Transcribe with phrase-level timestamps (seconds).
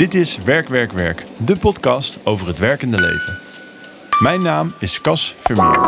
[0.00, 3.38] Dit is Werk, Werk, Werk, de podcast over het werkende leven.
[4.22, 5.78] Mijn naam is Cas Vermeer.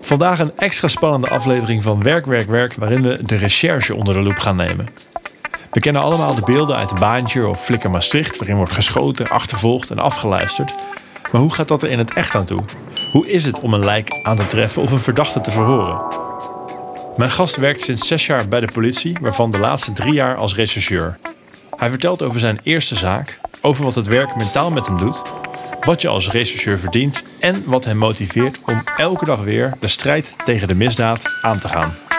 [0.00, 4.20] Vandaag een extra spannende aflevering van Werk, Werk, Werk, waarin we de recherche onder de
[4.20, 4.88] loep gaan nemen.
[5.70, 9.98] We kennen allemaal de beelden uit Baantje of Flikker Maastricht, waarin wordt geschoten, achtervolgd en
[9.98, 10.74] afgeluisterd.
[11.32, 12.62] Maar hoe gaat dat er in het echt aan toe?
[13.12, 16.00] Hoe is het om een lijk aan te treffen of een verdachte te verhoren?
[17.16, 20.54] Mijn gast werkt sinds zes jaar bij de politie, waarvan de laatste drie jaar als
[20.54, 21.18] rechercheur.
[21.80, 25.22] Hij vertelt over zijn eerste zaak, over wat het werk mentaal met hem doet,
[25.80, 30.34] wat je als rechercheur verdient en wat hem motiveert om elke dag weer de strijd
[30.44, 32.09] tegen de misdaad aan te gaan.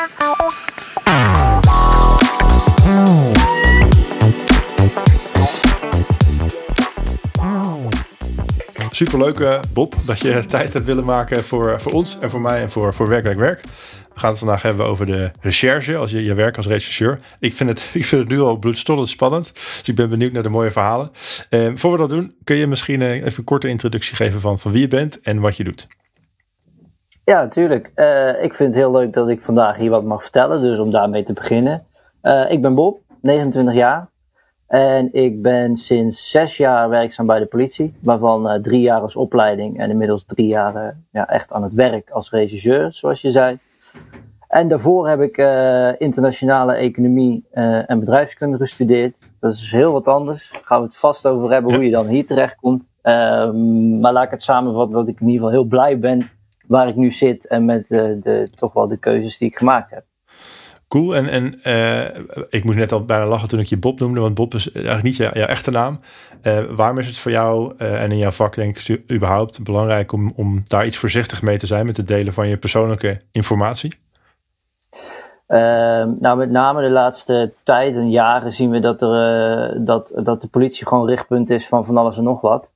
[9.07, 12.69] Superleuk, Bob, dat je tijd hebt willen maken voor, voor ons en voor mij en
[12.69, 13.61] voor, voor Werk, Werk.
[14.13, 17.19] We gaan het vandaag hebben over de recherche, als je je werk als rechercheur.
[17.39, 20.43] Ik vind het, ik vind het nu al bloedstollend spannend, dus ik ben benieuwd naar
[20.43, 21.11] de mooie verhalen.
[21.49, 24.59] Uh, voor we dat doen, kun je misschien uh, even een korte introductie geven van,
[24.59, 25.87] van wie je bent en wat je doet?
[27.23, 27.91] Ja, natuurlijk.
[27.95, 30.91] Uh, ik vind het heel leuk dat ik vandaag hier wat mag vertellen, dus om
[30.91, 31.85] daarmee te beginnen.
[32.49, 34.10] ik ben Bob, 29 jaar.
[34.71, 39.15] En ik ben sinds zes jaar werkzaam bij de politie, waarvan uh, drie jaar als
[39.15, 43.31] opleiding en inmiddels drie jaar uh, ja, echt aan het werk als regisseur, zoals je
[43.31, 43.59] zei.
[44.47, 49.31] En daarvoor heb ik uh, internationale economie en bedrijfskunde gestudeerd.
[49.39, 50.49] Dat is heel wat anders.
[50.51, 52.87] Daar gaan we het vast over hebben hoe je dan hier terecht komt.
[53.01, 56.29] Ehm, maar laat ik het samenvatten dat ik in ieder geval heel blij ben
[56.67, 60.03] waar ik nu zit en met de, toch wel de keuzes die ik gemaakt heb.
[60.91, 61.15] Cool.
[61.15, 64.33] En, en uh, ik moest net al bijna lachen toen ik je Bob noemde, want
[64.33, 65.99] Bob is eigenlijk niet jouw echte naam.
[66.43, 70.11] Uh, waarom is het voor jou uh, en in jouw vak, denk ik, überhaupt belangrijk
[70.11, 73.99] om, om daar iets voorzichtig mee te zijn met het delen van je persoonlijke informatie?
[75.47, 80.41] Ehm, nou, met name de laatste tijd en jaren zien we dat, er, dat, dat
[80.41, 82.71] de politie gewoon richtpunt is van van alles en nog wat.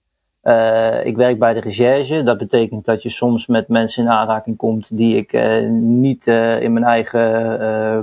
[0.45, 2.23] Uh, ik werk bij de recherche.
[2.23, 6.61] Dat betekent dat je soms met mensen in aanraking komt die ik uh, niet uh,
[6.61, 7.21] in mijn eigen,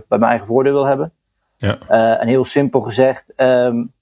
[0.09, 1.12] bij mijn eigen voordeel wil hebben.
[1.56, 1.78] Ja.
[2.19, 3.93] en heel simpel gezegd, um,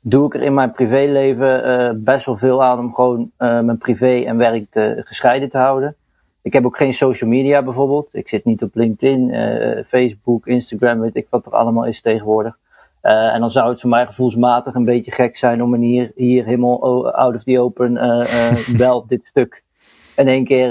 [0.00, 4.36] doe ik er in mijn privéleven best wel veel aan om gewoon mijn privé en
[4.36, 5.96] werk te, gescheiden te houden.
[6.42, 8.14] Ik heb ook geen social media bijvoorbeeld.
[8.14, 9.34] Ik zit niet op LinkedIn,
[9.88, 12.58] Facebook, Instagram, weet ik wat er allemaal is tegenwoordig.
[13.02, 16.44] Uh, en dan zou het voor mij gevoelsmatig een beetje gek zijn om hier, hier
[16.44, 19.62] helemaal out of the open uh, uh, wel dit stuk
[20.22, 20.70] in één keer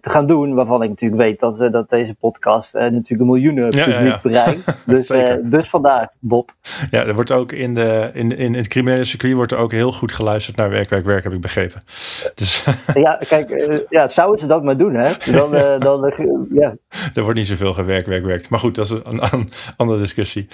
[0.00, 0.54] te gaan doen.
[0.54, 4.76] Waarvan ik natuurlijk weet dat, dat deze podcast natuurlijk een miljoenen publiek ja, ja, bereikt.
[4.84, 5.12] Dus,
[5.42, 6.54] dus vandaar, Bob.
[6.90, 9.92] Ja, er wordt ook in, de, in, in het criminele circuit wordt er ook heel
[9.92, 11.82] goed geluisterd naar werk, werk, werk, heb ik begrepen.
[12.34, 12.64] Dus.
[12.94, 15.12] Ja, kijk, ja, zouden ze dat maar doen, hè?
[15.32, 15.50] Dan,
[15.86, 16.12] dan
[16.50, 16.76] ja.
[17.14, 18.50] Er wordt niet zoveel gewerkt, werk, werkt.
[18.50, 20.48] Maar goed, dat is een, een andere discussie.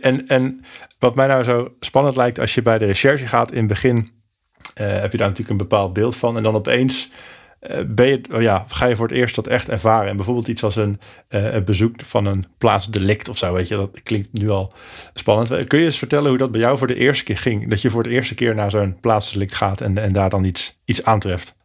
[0.00, 0.64] en, en
[0.98, 4.10] wat mij nou zo spannend lijkt, als je bij de recherche gaat, in het begin
[4.80, 6.36] uh, heb je daar natuurlijk een bepaald beeld van.
[6.36, 7.10] En dan opeens
[7.86, 10.08] ben je, oh ja, ga je voor het eerst dat echt ervaren.
[10.08, 13.76] En bijvoorbeeld iets als een, een bezoek van een plaatsdelict of zo, weet je.
[13.76, 14.72] Dat klinkt nu al
[15.14, 15.66] spannend.
[15.66, 17.70] Kun je eens vertellen hoe dat bij jou voor de eerste keer ging?
[17.70, 20.80] Dat je voor de eerste keer naar zo'n plaatsdelict gaat en, en daar dan iets,
[20.84, 21.56] iets aantreft?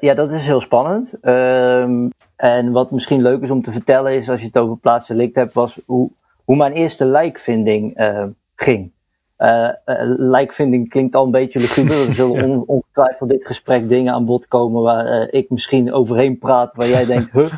[0.00, 1.14] ja, dat is heel spannend.
[1.22, 5.34] Um, en wat misschien leuk is om te vertellen is, als je het over plaatsdelict
[5.34, 6.10] hebt, was hoe
[6.48, 8.24] hoe mijn eerste lijkvinding uh,
[8.54, 8.92] ging.
[9.38, 9.68] Uh,
[10.16, 12.08] lijkvinding klinkt al een beetje luguber.
[12.08, 16.74] Er zullen on, ongetwijfeld dit gesprek dingen aan bod komen waar ik misschien overheen praat,
[16.74, 17.52] waar jij denkt, huh?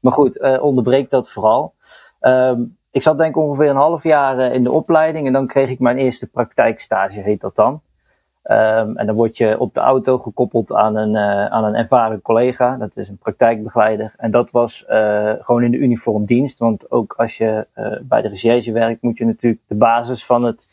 [0.00, 1.74] Maar goed, onderbreek dat vooral.
[2.20, 5.68] Um, ik zat denk ik ongeveer een half jaar in de opleiding en dan kreeg
[5.68, 7.80] ik mijn eerste praktijkstage, heet dat dan.
[8.44, 12.22] Um, en dan word je op de auto gekoppeld aan een, uh, aan een ervaren
[12.22, 12.76] collega.
[12.76, 14.14] Dat is een praktijkbegeleider.
[14.16, 16.58] En dat was uh, gewoon in de uniformdienst.
[16.58, 20.44] Want ook als je uh, bij de recherche werkt, moet je natuurlijk de basis van
[20.44, 20.66] het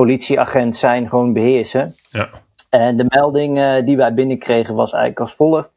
[0.00, 1.94] politieagent zijn gewoon beheersen.
[2.10, 2.28] Ja.
[2.68, 5.70] En de melding die wij binnenkregen was eigenlijk als volgt.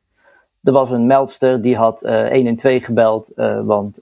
[0.63, 3.31] Er was een meldster die had 112 gebeld,
[3.63, 4.01] want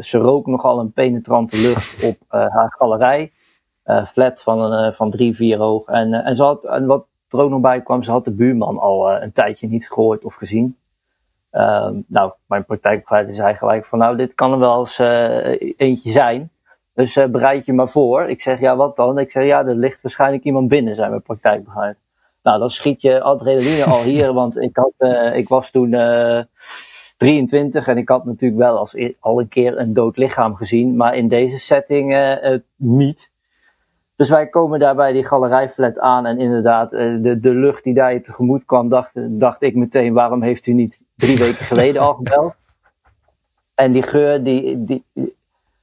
[0.00, 3.32] ze rook nogal een penetrante lucht op haar galerij
[4.06, 5.86] flat van, een, van drie, vier hoog.
[5.86, 8.78] En, en, ze had, en wat er ook nog bij kwam, ze had de buurman
[8.78, 10.76] al een tijdje niet gehoord of gezien.
[11.50, 14.98] Ehm, nou, mijn praktijkbegeleider zei gelijk van, nou, dit kan er wel eens
[15.76, 16.50] eentje zijn.
[16.96, 18.22] Dus bereid je maar voor.
[18.22, 19.18] Ik zeg, ja, wat dan?
[19.18, 22.00] Ik zeg, ja, er ligt waarschijnlijk iemand binnen, zei mijn praktijkbegeleider.
[22.42, 24.92] Nou, dan schiet je adrenaline al hier, want ik, had,
[25.34, 25.90] ik was toen
[27.16, 30.96] 23 en ik had natuurlijk wel als, e-, al een keer een dood lichaam gezien,
[30.96, 32.16] maar in deze setting
[32.76, 33.30] niet.
[34.16, 37.94] Dus wij komen daar bij die galerijflat aan en inderdaad, eh, de, de lucht die
[37.94, 42.02] daar je tegemoet kwam, dacht, dacht ik meteen, waarom heeft u niet drie weken geleden
[42.02, 42.54] al gebeld?
[43.74, 45.04] En die geur, die, die,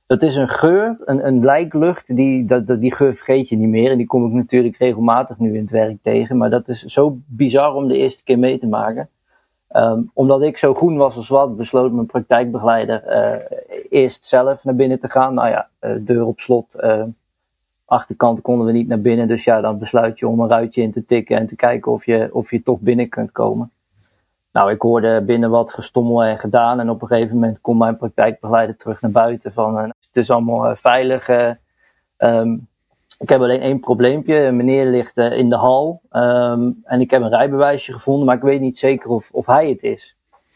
[0.06, 3.92] dat is een geur, een, een lijklucht, die, dat, die geur vergeet je niet meer.
[3.92, 6.38] En die kom ik natuurlijk regelmatig nu in het werk tegen.
[6.38, 9.10] Maar dat is zo bizar om de eerste keer mee te maken.
[9.68, 13.58] Ehm, omdat ik zo groen was als wat, besloot mijn praktijkbegeleider uh,
[13.90, 15.34] eerst zelf naar binnen te gaan.
[15.34, 16.76] Nou ja, uh, deur op slot.
[16.80, 17.04] Uh,
[17.86, 19.28] achterkant konden we niet naar binnen.
[19.28, 22.06] Dus ja, dan besluit je om een ruitje in te tikken en te kijken of
[22.06, 23.72] je, of je toch binnen kunt komen.
[24.54, 26.80] Nou, ik hoorde binnen wat gestommel en gedaan.
[26.80, 30.76] En op een gegeven moment komt mijn praktijkbegeleider terug naar buiten van het is allemaal
[30.76, 31.30] veilig.
[32.18, 32.68] Um,
[33.20, 34.36] ik heb alleen één probleempje.
[34.36, 38.42] Een meneer ligt in de hal um, en ik heb een rijbewijsje gevonden, maar ik
[38.42, 40.16] weet niet zeker of, of hij het is.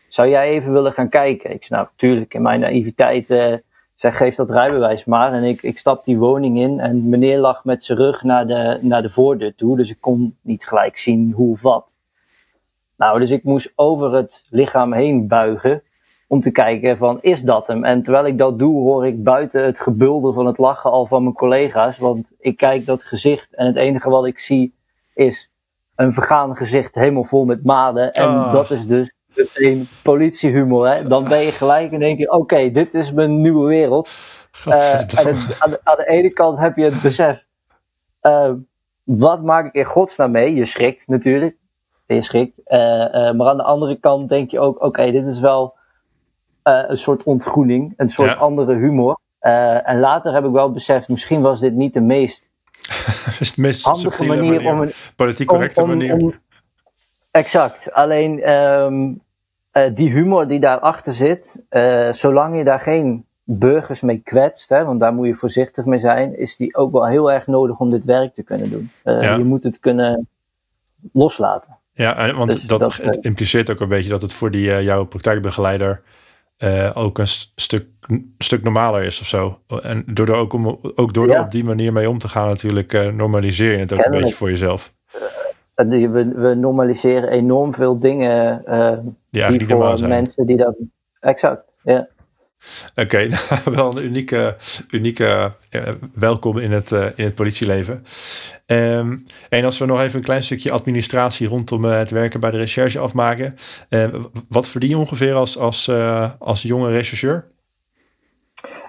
[0.10, 1.52] Zou jij even willen gaan kijken?
[1.52, 3.54] Ik zei, nou, natuurlijk, in mijn naïviteit, uh,
[3.96, 5.34] zij geeft dat rijbewijs maar.
[5.34, 8.80] En ik, ik stap die woning in en meneer lag met zijn rug naar de,
[8.82, 11.97] naar de voordeur toe, dus ik kon niet gelijk zien hoe of wat.
[12.98, 15.84] Nou, dus ik moest over het lichaam heen buigen
[16.28, 17.84] om te kijken van is dat hem?
[17.84, 21.24] En terwijl ik dat doe, hoor ik buiten het gebulder van het lachen al van
[21.24, 21.98] mijn collega's.
[21.98, 24.76] Want ik kijk dat gezicht en het enige wat ik zie
[25.14, 25.52] is
[25.96, 28.12] een vergaan gezicht helemaal vol met maden.
[28.12, 28.52] En oh.
[28.52, 29.14] dat is dus
[29.54, 30.90] een politiehumor.
[30.90, 31.08] Hè?
[31.08, 34.10] Dan ben je gelijk en denk je, oké, dit is mijn nieuwe wereld.
[34.68, 37.46] Uh, en aan, de, aan, de, ene kant heb je het besef,
[38.22, 38.52] uh,
[39.04, 40.54] wat maak ik in godsnaam mee?
[40.54, 41.58] Je schrikt natuurlijk,
[42.15, 42.59] je schrikt.
[42.68, 42.77] Uh,
[43.31, 45.74] maar aan de andere kant denk je ook, oké, dit is wel
[46.63, 49.19] uh, een soort ontgroening, een soort andere humor.
[49.39, 52.50] En later heb ik wel beseft, misschien was dit niet de meest,
[53.56, 56.13] de meest handige manier, manier, om een politiek correcte om, om, manier.
[56.13, 56.33] Om,
[57.31, 57.94] exact.
[57.94, 59.21] Alleen um,
[59.74, 61.63] uh, die humor die daarachter zit,
[62.12, 66.38] zolang je daar geen burgers mee kwetst, hè, want daar moet je voorzichtig mee zijn,
[66.38, 68.92] is die ook wel heel erg nodig om dit werk te kunnen doen.
[69.03, 69.36] Ja.
[69.36, 70.27] Je moet het kunnen
[71.13, 71.76] loslaten.
[71.98, 76.02] Ja, want dus dat, dat impliceert ook een beetje dat het voor die, jouw praktijkbegeleider
[76.64, 77.88] uh, ook een stuk,
[78.38, 79.60] stuk normaler is of zo.
[79.82, 82.48] En door er ook, om, ook door er op die manier mee om te gaan,
[82.48, 84.94] natuurlijk, uh, normaliseer je het ook een beetje voor jezelf.
[85.76, 88.64] We, we, normaliseren enorm veel dingen
[89.30, 90.76] die, die voor mensen die dat.
[91.20, 92.08] Exact, ja.
[92.95, 94.56] Oké, nou, wel een unieke,
[94.89, 95.54] unieke
[96.13, 98.06] welkom in het, in het politieleven.
[98.65, 99.18] Um,
[99.50, 102.57] en als we nog even een klein stukje administratie rondom uh, het werken bij de
[102.57, 103.56] recherche afmaken.
[104.50, 105.92] Wat verdien je ongeveer als, als,
[106.39, 107.48] als jonge rechercheur?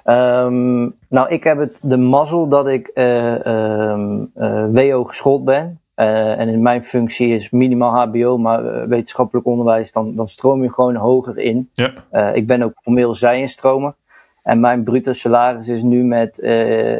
[0.04, 4.30] Um, nou, ik heb het de mazzel dat ik um,
[4.72, 5.80] WO geschoold ben.
[5.98, 10.94] En in mijn functie is minimaal HBO, maar wetenschappelijk onderwijs, dan, dan stroom je gewoon
[10.94, 11.70] hoger in.
[11.72, 12.32] Ja.
[12.32, 13.94] ik ben ook formeel zijinstromer.
[14.48, 16.38] En mijn bruto salaris is nu met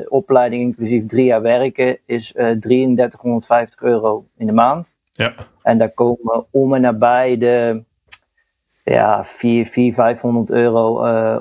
[0.09, 4.95] opleiding inclusief drie jaar werken, is uh, eh, 3350 euro in de maand.
[5.13, 5.35] Ja.
[5.63, 7.83] En daar komen om en nabij de
[8.85, 10.93] ja, 4, 4 500 euro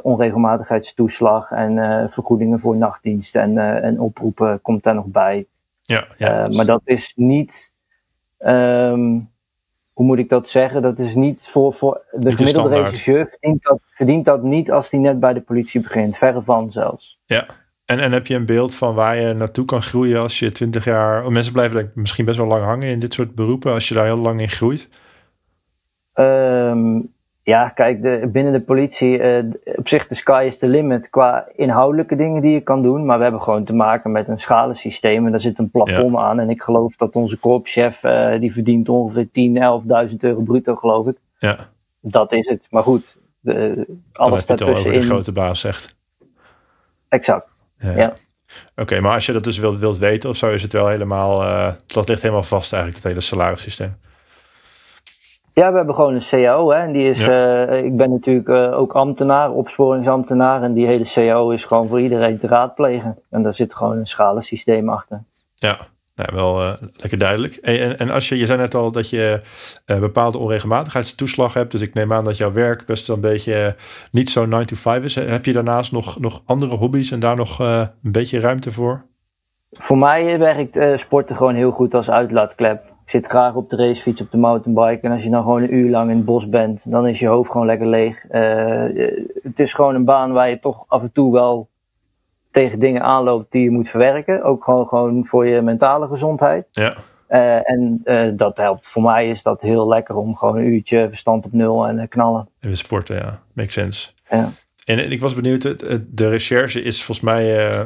[0.01, 5.45] onregelmatigheidstoeslag en vergoedingen voor nachtdienst en, en oproepen komt daar nog bij.
[5.87, 7.73] Ja, ja maar dat is niet
[8.39, 9.29] um,
[9.93, 10.81] hoe moet ik dat zeggen?
[10.81, 14.99] Dat is niet voor, voor de gemiddelde regisseur verdient dat, verdient dat niet als hij
[14.99, 16.17] net bij de politie begint.
[16.17, 17.19] Verre van zelfs.
[17.25, 17.45] Ja,
[17.85, 20.85] en, en heb je een beeld van waar je naartoe kan groeien als je twintig
[20.85, 21.25] jaar...
[21.25, 24.05] Oh, mensen blijven misschien best wel lang hangen in dit soort beroepen als je daar
[24.05, 24.89] heel lang in groeit?
[26.13, 27.13] Um,
[27.47, 29.43] ja, kijk, de, binnen de politie, uh,
[29.75, 33.05] op zich de sky is the limit qua inhoudelijke dingen die je kan doen.
[33.05, 36.39] Maar we hebben gewoon te maken met een schalensysteem en daar zit een plafond aan.
[36.39, 39.55] En ik geloof dat onze korpschef, uh, die verdient ongeveer 10,
[40.09, 41.17] 11.000 euro bruto, geloof ik.
[41.39, 41.57] Ja.
[41.99, 42.67] Dat is het.
[42.69, 44.79] Maar goed, de, alles daartussenin.
[44.79, 45.95] over de grote baas zegt.
[47.09, 47.47] Exact,
[47.79, 47.91] ja.
[47.91, 48.13] ja.
[48.75, 51.43] Oké, maar als je dat dus wilt, wilt weten of zo, is het wel helemaal,
[51.43, 53.95] uh, dat ligt helemaal vast eigenlijk, het hele salarissysteem.
[55.57, 56.71] Ja, we hebben gewoon een CAO.
[56.71, 57.69] Hè, en die is, ja.
[57.69, 60.63] uh, ik ben natuurlijk uh, ook ambtenaar, opsporingsambtenaar.
[60.63, 63.17] En die hele CAO is gewoon voor iedereen te raadplegen.
[63.29, 65.23] En daar zit gewoon een schalensysteem achter.
[65.55, 65.77] Ja,
[66.15, 67.55] nou, wel uh, lekker duidelijk.
[67.55, 69.41] En, en, en, als je, je zei net al dat je
[69.85, 71.71] bepaalde onregelmatigheidstoeslag hebt.
[71.71, 73.75] Dus ik neem aan dat jouw werk best wel een beetje
[74.11, 75.15] niet zo 9 to 5 is.
[75.15, 79.05] Heb je daarnaast nog, nog andere hobby's en daar nog een beetje ruimte voor?
[79.71, 84.21] Voor mij werkt sporten gewoon heel goed als uitlaatklep ik zit graag op de racefiets,
[84.21, 85.07] op de mountainbike.
[85.07, 87.27] En als je dan gewoon een uur lang in het bos bent, dan is je
[87.27, 88.25] hoofd gewoon lekker leeg.
[88.31, 91.69] Uh, het is gewoon een baan waar je toch af en toe wel
[92.51, 94.43] tegen dingen aanloopt die je moet verwerken.
[94.43, 96.67] Ook gewoon, gewoon voor je mentale gezondheid.
[96.71, 96.95] Ja.
[97.29, 98.87] Uh, en uh, dat helpt.
[98.87, 102.49] Voor mij is dat heel lekker om gewoon een uurtje verstand op nul en knallen.
[102.59, 103.39] En sporten, ja.
[103.53, 104.11] Makes sense.
[104.29, 104.49] Ja.
[104.87, 105.61] En ik was benieuwd,
[106.17, 107.85] de recherche is volgens mij uh,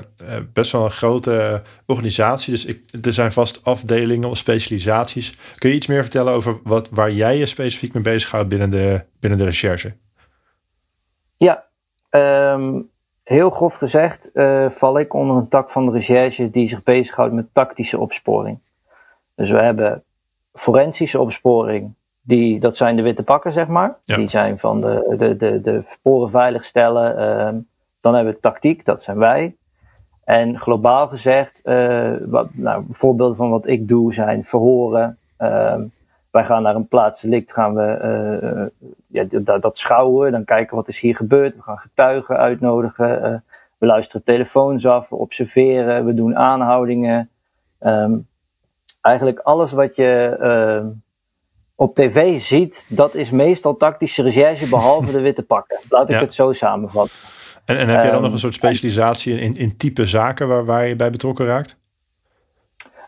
[0.53, 2.53] best wel een grote organisatie.
[2.53, 5.37] Dus ik, er zijn vast afdelingen of specialisaties.
[5.57, 9.05] Kun je iets meer vertellen over wat, waar jij je specifiek mee bezighoudt binnen de,
[9.19, 9.93] binnen de recherche?
[11.37, 11.65] Ja,
[12.09, 12.89] um,
[13.23, 17.33] heel grof gezegd uh, val ik onder een tak van de recherche die zich bezighoudt
[17.33, 18.59] met tactische opsporing.
[19.35, 20.03] Dus we hebben
[20.53, 23.97] forensische opsporing, die, dat zijn de witte pakken, zeg maar.
[24.05, 27.19] Die zijn van de, de, de, de sporen veiligstellen.
[27.19, 27.59] Uh,
[27.99, 29.55] dan hebben we tactiek, dat zijn wij.
[30.23, 35.17] En globaal gezegd, uh, wat, nou, voorbeelden van wat ik doe zijn verhoren.
[35.37, 35.83] Ehm,
[36.31, 37.99] wij gaan naar een plaats delict, gaan we
[38.83, 41.55] uh, ja, dat, dat, schouwen, dan kijken wat is hier gebeurd.
[41.55, 43.43] We gaan getuigen uitnodigen,
[43.77, 47.29] we luisteren telefoons af, we observeren, we doen aanhoudingen.
[47.79, 48.27] Um,
[49.01, 50.37] eigenlijk alles wat je
[51.81, 55.79] op tv ziet, dat is meestal tactische recherche, behalve de witte pakken.
[55.89, 57.17] Laat ik het zo samenvatten.
[57.65, 60.87] En, en heb je dan nog een soort specialisatie in, in type zaken waar, waar
[60.87, 61.77] je bij betrokken raakt?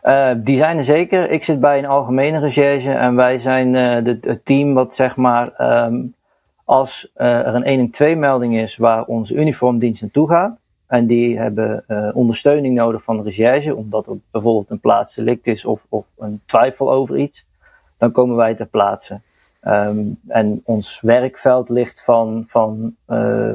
[0.02, 1.30] Uh, die zijn er zeker.
[1.30, 5.16] Ik zit bij een algemene recherche en wij zijn uh, de, het team wat zeg
[5.16, 5.52] maar
[5.84, 6.14] um,
[6.64, 11.84] als uh, er een 112 melding is waar onze uniformdienst naartoe gaat en die hebben
[12.14, 16.92] ondersteuning nodig van de recherche omdat er bijvoorbeeld een plaatsdelict is of, of een twijfel
[16.92, 17.44] over iets,
[18.04, 19.20] dan komen wij ter plaatse.
[19.62, 22.96] Um, en ons werkveld ligt van, van,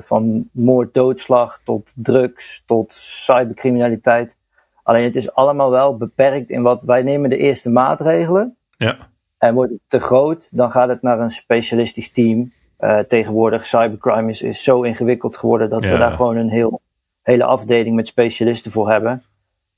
[0.02, 4.36] van moord, doodslag tot drugs, tot cybercriminaliteit.
[4.84, 8.58] Alleen het is allemaal wel beperkt in wat wij nemen de eerste maatregelen.
[8.78, 8.96] Ja.
[9.38, 12.52] En wordt het te groot, dan gaat het naar een specialistisch team.
[12.80, 16.82] Uh, tegenwoordig, cybercrime is, is zo ingewikkeld geworden dat we daar gewoon een heel,
[17.22, 19.24] hele afdeling met specialisten voor hebben.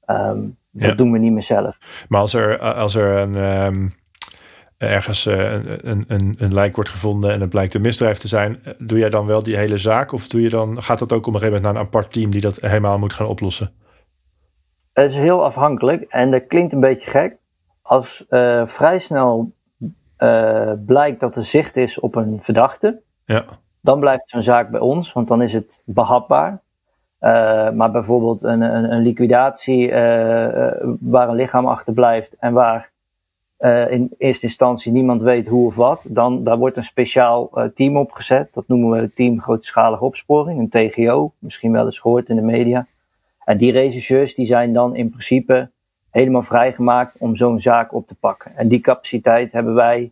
[0.07, 2.05] Um, dat doen we niet meer zelf.
[2.07, 3.99] Maar als er, als er een, um,
[4.81, 8.63] ergens uh, een, een, een lijk wordt gevonden en het blijkt een misdrijf te zijn,
[8.77, 10.11] doe jij dan wel die hele zaak?
[10.11, 12.29] Of doe je dan, gaat dat ook op een gegeven moment naar een apart team
[12.29, 13.71] die dat helemaal moet gaan oplossen?
[14.93, 17.37] Het is heel afhankelijk en dat klinkt een beetje gek.
[17.81, 19.51] Als uh, vrij snel
[20.17, 23.45] uh, blijkt dat er zicht is op een verdachte, ja.
[23.81, 26.61] dan blijft zo'n zaak bij ons, want dan is het behapbaar.
[27.21, 29.91] Uh, maar bijvoorbeeld een, een, een liquidatie
[30.99, 32.90] waar een lichaam achterblijft en waar
[33.89, 38.53] in eerste instantie niemand weet hoe of wat, dan daar wordt een speciaal team opgezet.
[38.53, 42.41] Dat noemen we het team grootschalige opsporing, een TGO, misschien wel eens gehoord in de
[42.41, 42.87] media.
[43.43, 45.69] En die rechercheurs die zijn dan in principe
[46.09, 48.55] helemaal vrijgemaakt om zo'n zaak op te pakken.
[48.55, 50.11] En die capaciteit hebben wij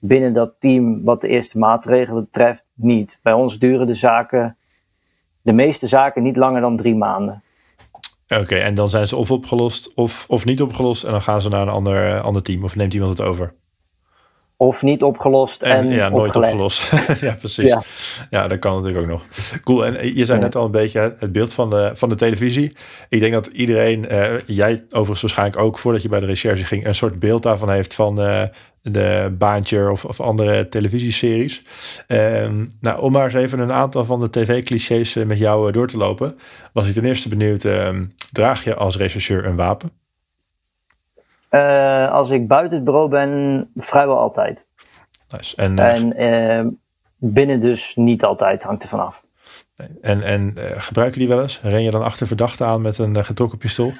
[0.00, 3.18] binnen dat team wat de eerste maatregelen betreft niet.
[3.22, 4.56] Bij ons duren de zaken,
[5.42, 7.42] de meeste zaken niet langer dan drie maanden.
[8.28, 11.48] Oké, en dan zijn ze of opgelost of, of niet opgelost en dan gaan ze
[11.48, 13.54] naar een ander, eh, ander team of neemt iemand het over?
[14.56, 16.90] Of niet opgelost en, en ja, nooit opgelost.
[17.20, 17.68] ja, precies.
[17.68, 17.82] Ja.
[18.30, 18.48] ja.
[18.48, 19.22] dat kan natuurlijk ook nog.
[19.60, 19.86] Cool.
[19.86, 22.72] En je zei net al een beetje het beeld van de, van de televisie.
[23.08, 26.86] Ik denk dat iedereen, uh, jij overigens waarschijnlijk ook voordat je bij de recherche ging,
[26.86, 28.42] een soort beeld daarvan heeft van uh,
[28.82, 31.64] de Baantje of, of andere televisieseries.
[32.08, 35.96] Um, nou, om maar eens even een aantal van de tv-clichés met jou door te
[35.96, 36.38] lopen,
[36.72, 37.88] was ik ten eerste benieuwd, uh,
[38.32, 40.03] draag je als rechercheur een wapen?
[41.54, 44.66] Uh, als ik buiten het bureau ben, vrijwel altijd.
[45.36, 45.56] Nice.
[45.56, 46.72] En, en uh,
[47.16, 49.22] binnen dus niet altijd, hangt er vanaf.
[50.00, 51.60] En, en gebruiken die wel eens?
[51.62, 53.92] Ren je dan achter verdachten aan met een getrokken pistool?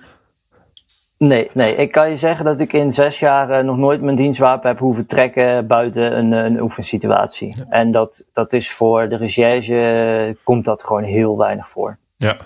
[1.19, 4.69] Nee, nee, ik kan je zeggen dat ik in zes jaar nog nooit mijn dienstwapen
[4.69, 7.57] heb hoeven trekken buiten een, een oefensituatie.
[7.57, 7.65] Ja.
[7.69, 11.99] En dat, dat is voor de recherche, komt dat gewoon heel weinig voor.
[12.17, 12.37] Ja.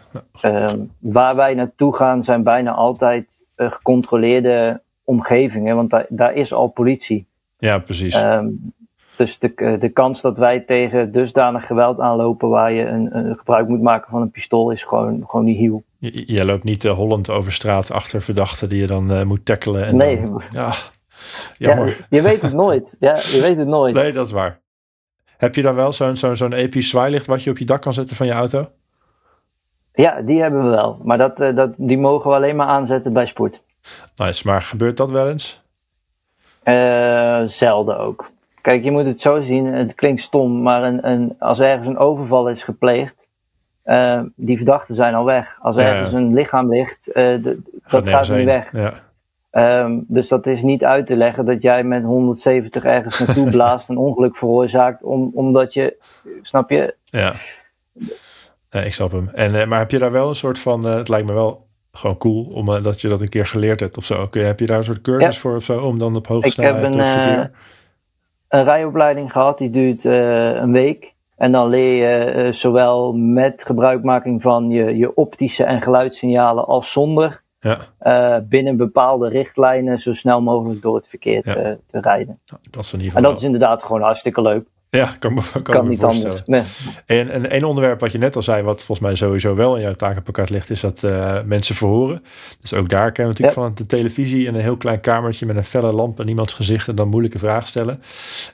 [0.41, 6.69] Ehm, waar wij naartoe gaan zijn bijna altijd gecontroleerde omgevingen, want daar, daar is al
[6.69, 7.27] politie.
[7.59, 8.23] Ja, precies.
[8.23, 8.73] Um,
[9.17, 13.69] dus de, de kans dat wij tegen dusdanig geweld aanlopen waar je een, een gebruik
[13.69, 15.83] moet maken van een pistool is gewoon, gewoon niet heel.
[15.99, 19.87] Je, loopt niet uh, Holland over straat achter verdachten die je dan uh, moet tackelen.
[19.87, 20.23] En nee.
[20.23, 20.73] Dan, ja,
[21.57, 21.87] jammer.
[21.87, 22.97] Ja, je weet het nooit.
[23.01, 23.95] Ja, je weet het nooit.
[23.95, 24.61] Nee, dat is waar.
[25.37, 27.95] Heb je dan wel zo'n zo'n zo'n episch zwaailicht wat je op je dak kan
[27.95, 28.71] zetten van je auto?
[29.93, 31.01] Ja, die hebben we wel.
[31.03, 33.63] Maar dat, uh, dat, die mogen we alleen maar aanzetten bij spoed.
[34.17, 35.61] Nice, maar gebeurt dat wel eens?
[36.65, 38.31] Uh, zelden ook.
[38.61, 41.99] Kijk, je moet het zo zien, het klinkt stom, maar een, een, als ergens een
[41.99, 43.29] overval is gepleegd,
[43.85, 45.59] uh, die verdachten zijn al weg.
[45.61, 46.17] Als ergens ja.
[46.17, 48.73] een lichaam ligt, uh, de, dat gaat niet weg.
[48.73, 48.93] Ja.
[49.83, 53.89] Um, dus dat is niet uit te leggen dat jij met 170 ergens naartoe blaast,
[53.89, 55.97] een ongeluk veroorzaakt, om, omdat je,
[56.43, 56.95] snap je?
[57.05, 57.33] Ja.
[58.71, 59.31] ja ik snap hem.
[59.35, 62.45] En, maar heb je daar wel een soort van, het lijkt me wel gewoon cool,
[62.45, 64.27] omdat dat je dat een keer geleerd hebt of zo.
[64.27, 65.41] Kun heb je daar een soort cursus ja.
[65.41, 67.39] voor of zo, om dan op hoge snelheid te verkeer?
[67.39, 67.47] Uh,
[68.49, 71.15] een rijopleiding gehad, die duurt uh, een week.
[71.37, 76.93] En dan leer je uh, zowel met gebruikmaking van je, je optische en geluidssignalen als
[76.93, 78.41] zonder ja.
[78.41, 81.53] binnen bepaalde richtlijnen zo snel mogelijk door het verkeer ja.
[81.53, 82.41] te, te, rijden.
[82.71, 84.69] Dat is in ieder geval en dat is inderdaad gewoon hartstikke leuk.
[84.91, 86.43] Ja, kan, me, kan, kan me niet voorstellen.
[86.45, 86.63] Nee.
[87.07, 89.83] En, en een onderwerp wat je net al zei, wat volgens mij sowieso wel in
[89.83, 92.23] jouw takenpakket ligt, is dat uh, mensen verhoren.
[92.61, 95.57] Dus ook daar kennen we natuurlijk van de televisie en een heel klein kamertje met
[95.57, 98.03] een felle lamp en iemands gezicht en dan moeilijke vragen stellen.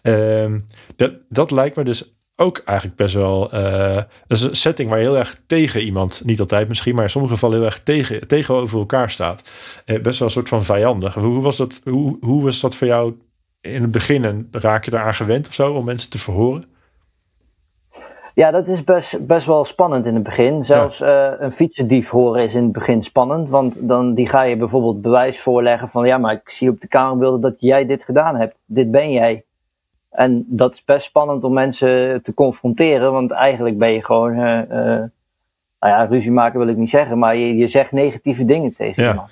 [0.02, 0.60] Uh,
[0.96, 3.54] dat, dat lijkt me dus ook eigenlijk best wel.
[3.54, 3.94] Uh,
[4.26, 7.10] dat is een setting waar je heel erg tegen iemand, niet altijd misschien, maar in
[7.10, 9.50] sommige gevallen heel erg tegen, tegenover elkaar staat.
[9.86, 11.14] Uh, best wel een soort van vijandig.
[11.14, 13.14] Hoe, was dat, hoe, hoe was dat voor jou
[13.64, 14.25] in het begin?
[14.25, 16.64] En raak je eraan gewend of zo om mensen te verhoren?
[18.35, 20.64] Ja, dat is best, best wel spannend in het begin.
[20.64, 21.33] Zelfs ja.
[21.33, 23.49] uh, een fietsendief horen is in het begin spannend.
[23.49, 26.88] Want dan die ga je bijvoorbeeld bewijs voorleggen van ja, maar ik zie op de
[26.88, 28.56] camerabeelden dat jij dit gedaan hebt.
[28.66, 29.44] Dit ben jij.
[30.11, 34.59] En dat is best spannend om mensen te confronteren, want eigenlijk ben je gewoon, uh,
[34.59, 35.09] uh, nou
[35.80, 39.11] ja, ruzie maken wil ik niet zeggen, maar je, je zegt negatieve dingen tegen ja.
[39.11, 39.30] iemand.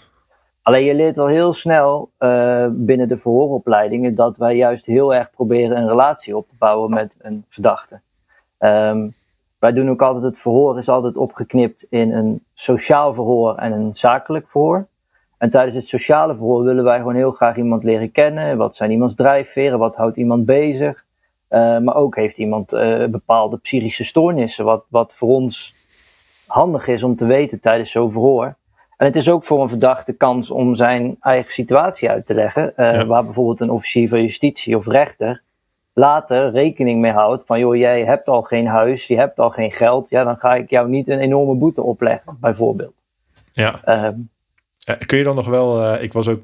[0.63, 5.31] Alleen je leert al heel snel uh, binnen de verhooropleidingen dat wij juist heel erg
[5.31, 8.01] proberen een relatie op te bouwen met een verdachte.
[8.59, 9.15] Um,
[9.59, 13.95] wij doen ook altijd het verhoor is altijd opgeknipt in een sociaal verhoor en een
[13.95, 14.87] zakelijk verhoor.
[15.39, 18.57] En tijdens het sociale verhoor willen wij gewoon heel graag iemand leren kennen.
[18.57, 19.79] Wat zijn iemands drijfveren?
[19.79, 21.05] Wat houdt iemand bezig?
[21.51, 25.75] Uh, maar ook heeft iemand uh, bepaalde psychische stoornissen, wat, wat voor ons
[26.47, 28.55] handig is om te weten tijdens zo'n verhoor.
[29.03, 32.73] En het is ook voor een verdachte kans om zijn eigen situatie uit te leggen,
[32.77, 33.07] uh, ja.
[33.07, 35.43] waar bijvoorbeeld een officier van justitie of rechter
[35.93, 39.73] later rekening mee houdt van, joh, jij hebt al geen huis, je hebt al geen
[39.73, 42.95] geld, ja, dan ga ik jou niet een enorme boete opleggen, bijvoorbeeld.
[43.53, 43.81] Ja.
[43.85, 44.15] Ehm,
[44.91, 46.41] uh, kun je dan nog wel, uh, ik was ook,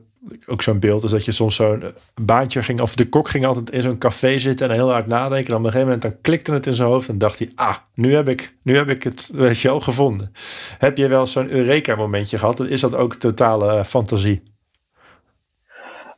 [0.47, 1.85] ook zo'n beeld, is dat je soms zo'n
[2.23, 5.51] baantje ging, of de kok ging altijd in zo'n café zitten en heel hard nadenken.
[5.51, 7.77] En op een gegeven moment dan klikte het in zijn hoofd en dacht hij, ah,
[7.95, 10.33] nu heb ik, nu heb ik het, weet je wel, gevonden.
[10.79, 12.61] Heb je wel zo'n Eureka-momentje gehad?
[12.61, 14.43] Is dat ook totale fantasie?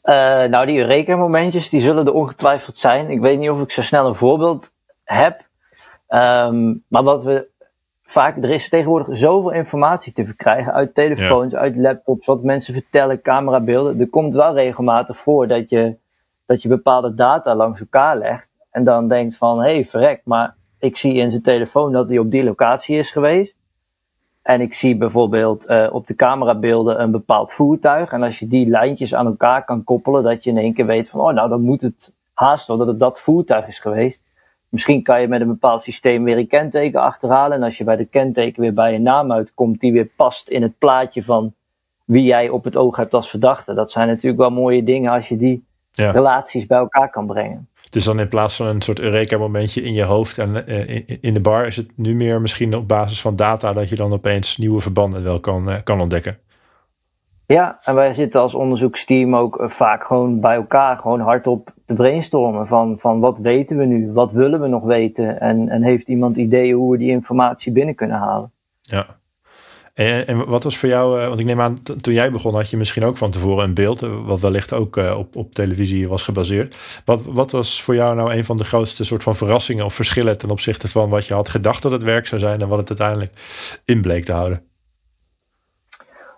[0.04, 0.14] Uh,
[0.44, 3.10] nou, die Eureka-momentjes, die zullen er ongetwijfeld zijn.
[3.10, 4.70] Ik weet niet of ik zo snel een voorbeeld
[5.04, 5.48] heb.
[6.08, 7.48] Um, maar wat we
[8.10, 11.58] vaak, er is tegenwoordig zoveel informatie te verkrijgen uit telefoons, ja.
[11.58, 14.00] uit laptops, wat mensen vertellen, camerabeelden.
[14.00, 15.96] Er komt wel regelmatig voor dat je,
[16.46, 20.54] dat je bepaalde data langs elkaar legt en dan denkt van, hé, hey, verrek, maar
[20.78, 23.58] ik zie in zijn telefoon dat hij op die locatie is geweest.
[24.42, 28.12] En ik zie bijvoorbeeld uh, op de camerabeelden een bepaald voertuig.
[28.12, 31.08] En als je die lijntjes aan elkaar kan koppelen, dat je in één keer weet
[31.08, 34.22] van, oh, nou, dan moet het haast wel dat het dat voertuig is geweest.
[34.70, 37.56] Misschien kan je met een bepaald systeem weer een kenteken achterhalen.
[37.56, 40.62] En als je bij de kenteken weer bij een naam uitkomt die weer past in
[40.62, 41.54] het plaatje van
[42.04, 43.74] wie jij op het oog hebt als verdachte.
[43.74, 46.10] Dat zijn natuurlijk wel mooie dingen als je die ja.
[46.10, 47.68] relaties bij elkaar kan brengen.
[47.90, 51.40] Dus dan in plaats van een soort Eureka-momentje in je hoofd en uh, in de
[51.40, 54.80] bar, is het nu meer misschien op basis van data dat je dan opeens nieuwe
[54.80, 56.38] verbanden wel kan, uh, kan ontdekken.
[57.52, 62.66] Ja, en wij zitten als onderzoeksteam ook vaak gewoon bij elkaar gewoon hardop te brainstormen
[62.66, 66.36] van, van wat weten we nu, wat willen we nog weten en, en heeft iemand
[66.36, 68.52] ideeën hoe we die informatie binnen kunnen halen.
[68.80, 69.06] Ja.
[69.94, 73.04] En, wat was voor jou, want ik neem aan, toen jij begon had je misschien
[73.04, 76.76] ook van tevoren een beeld, wat wellicht ook op, op televisie was gebaseerd.
[77.04, 80.38] Wat, wat was voor jou nou een van de grootste soort van verrassingen of verschillen
[80.38, 82.88] ten opzichte van wat je had gedacht dat het werk zou zijn en wat het
[82.88, 83.32] uiteindelijk
[83.84, 84.69] in bleek te houden?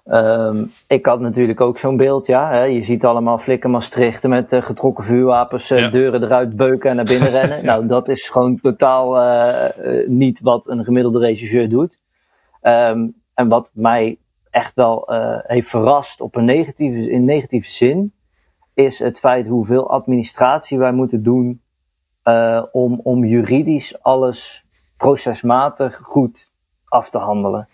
[0.04, 2.50] Um, ik had natuurlijk ook zo'n beeld, ja.
[2.50, 2.62] Hè.
[2.62, 5.88] Je ziet allemaal flikken Maastrichten met uh, getrokken vuurwapens, uh, ja.
[5.88, 7.58] deuren eruit beuken en naar binnen rennen.
[7.58, 7.64] ja.
[7.64, 11.98] Nou, dat is gewoon totaal uh, niet wat een gemiddelde regisseur doet.
[12.62, 14.18] Um, en wat mij
[14.50, 15.04] echt wel
[15.46, 18.12] heeft verrast op een negatieve, in negatieve zin,
[18.74, 21.60] is het feit hoeveel administratie wij moeten doen
[22.72, 24.64] om, om juridisch alles
[24.96, 26.52] procesmatig goed
[26.84, 27.68] af te handelen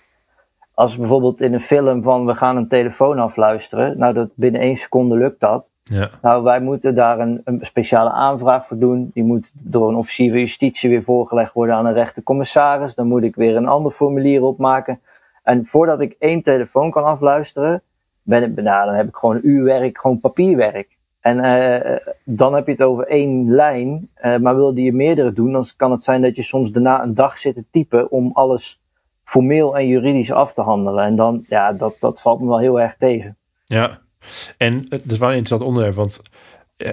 [0.78, 4.76] als bijvoorbeeld in een film van we gaan een telefoon afluisteren, nou dat binnen één
[4.76, 5.70] seconde lukt dat.
[5.82, 6.08] Ja.
[6.22, 9.10] Nou, wij moeten daar een, een, speciale aanvraag voor doen.
[9.14, 12.94] Die moet door een officier van justitie weer voorgelegd worden aan een rechtercommissaris.
[12.94, 15.00] Dan moet ik weer een ander formulier opmaken.
[15.42, 17.82] En voordat ik één telefoon kan afluisteren,
[18.22, 20.96] ben ik, nou, dan heb ik gewoon een uur werk, gewoon papierwerk.
[21.20, 25.52] En uh, dan heb je het over één lijn, uh, maar wilde je meerdere doen,
[25.52, 28.80] dan kan het zijn dat je soms daarna een dag zit te typen om alles
[29.28, 31.04] formeel en juridisch af te handelen.
[31.04, 33.36] En dan, ja, dat, dat valt me wel heel erg tegen.
[33.64, 33.98] Ja,
[34.56, 36.20] en het is wel een interessant onderwerp, want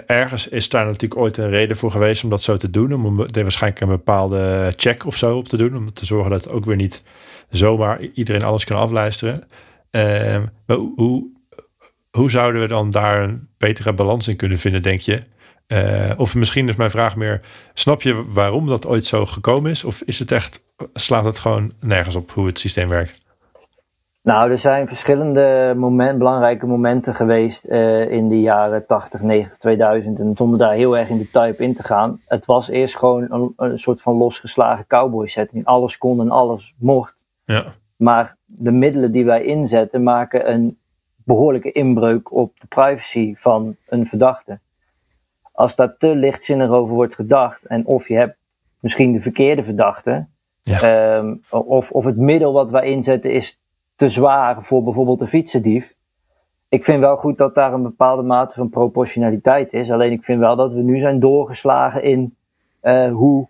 [0.05, 2.93] ergens is daar natuurlijk ooit een reden voor geweest om dat zo te doen.
[2.93, 5.75] Om er waarschijnlijk een bepaalde check of zo op te doen.
[5.75, 7.03] Om te zorgen dat ook weer niet
[7.49, 9.43] zomaar iedereen alles kan afluisteren.
[9.91, 11.27] Uh, maar hoe,
[12.11, 15.23] hoe zouden we dan daar een betere balans in kunnen vinden, denk je?
[15.67, 17.41] Uh, of misschien is mijn vraag meer:
[17.73, 19.83] snap je waarom dat ooit zo gekomen is?
[19.83, 23.23] Of is het echt, slaat het gewoon nergens op hoe het systeem werkt?
[24.25, 30.19] Nou, er zijn verschillende moment, belangrijke momenten geweest uh, in de jaren 80, 90, 2000.
[30.19, 32.19] En zonder daar heel erg in detail op in te gaan.
[32.27, 35.65] Het was eerst gewoon een, een soort van losgeslagen cowboy setting.
[35.65, 37.25] Alles kon en alles mocht.
[37.43, 37.65] Ja.
[37.95, 40.77] Maar de middelen die wij inzetten maken een
[41.15, 44.59] behoorlijke inbreuk op de privacy van een verdachte.
[45.51, 48.37] Als daar te lichtzinnig over wordt gedacht en of je hebt
[48.79, 50.27] misschien de verkeerde verdachte,
[50.69, 51.17] ja.
[51.17, 53.59] um, of, of het middel wat wij inzetten is
[53.95, 55.95] te zwaar voor bijvoorbeeld een fietsendief.
[56.69, 59.91] Ik vind wel goed dat daar een bepaalde mate van proportionaliteit is.
[59.91, 62.35] Alleen ik vind wel dat we nu zijn doorgeslagen in
[62.83, 63.47] uh, hoe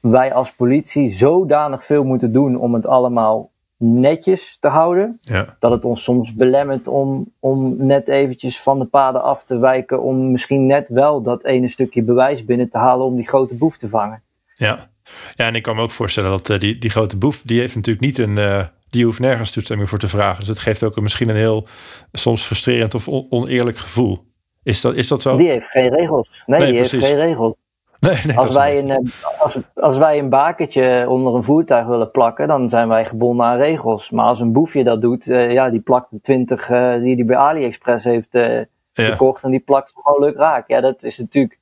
[0.00, 5.18] wij als politie zodanig veel moeten doen om het allemaal netjes te houden.
[5.20, 5.56] Ja.
[5.58, 10.02] Dat het ons soms belemmert om, om net eventjes van de paden af te wijken.
[10.02, 13.78] Om misschien net wel dat ene stukje bewijs binnen te halen om die grote boef
[13.78, 14.22] te vangen.
[14.54, 14.88] Ja,
[15.34, 17.74] ja en ik kan me ook voorstellen dat uh, die, die grote boef, die heeft
[17.74, 18.36] natuurlijk niet een...
[18.36, 20.38] Uh, die hoeft nergens toestemming voor te vragen.
[20.38, 21.66] Dus het geeft ook een, misschien een heel
[22.12, 24.24] soms frustrerend of on oneerlijk gevoel.
[24.62, 25.36] Is dat, is dat zo?
[25.36, 26.42] Die heeft geen regels.
[26.46, 27.06] Nee, nee die precies.
[27.06, 27.54] heeft geen regels.
[28.00, 32.48] Nee, nee, als, wij een, als, als wij een bakertje onder een voertuig willen plakken,
[32.48, 34.10] dan zijn wij gebonden aan regels.
[34.10, 37.24] Maar als een boefje dat doet, uh, ja, die plakt de 20 uh, die hij
[37.24, 38.66] bij AliExpress heeft ja.
[38.92, 40.68] gekocht en die plakt gewoon leuk raak.
[40.68, 41.59] Ja, dat is natuurlijk.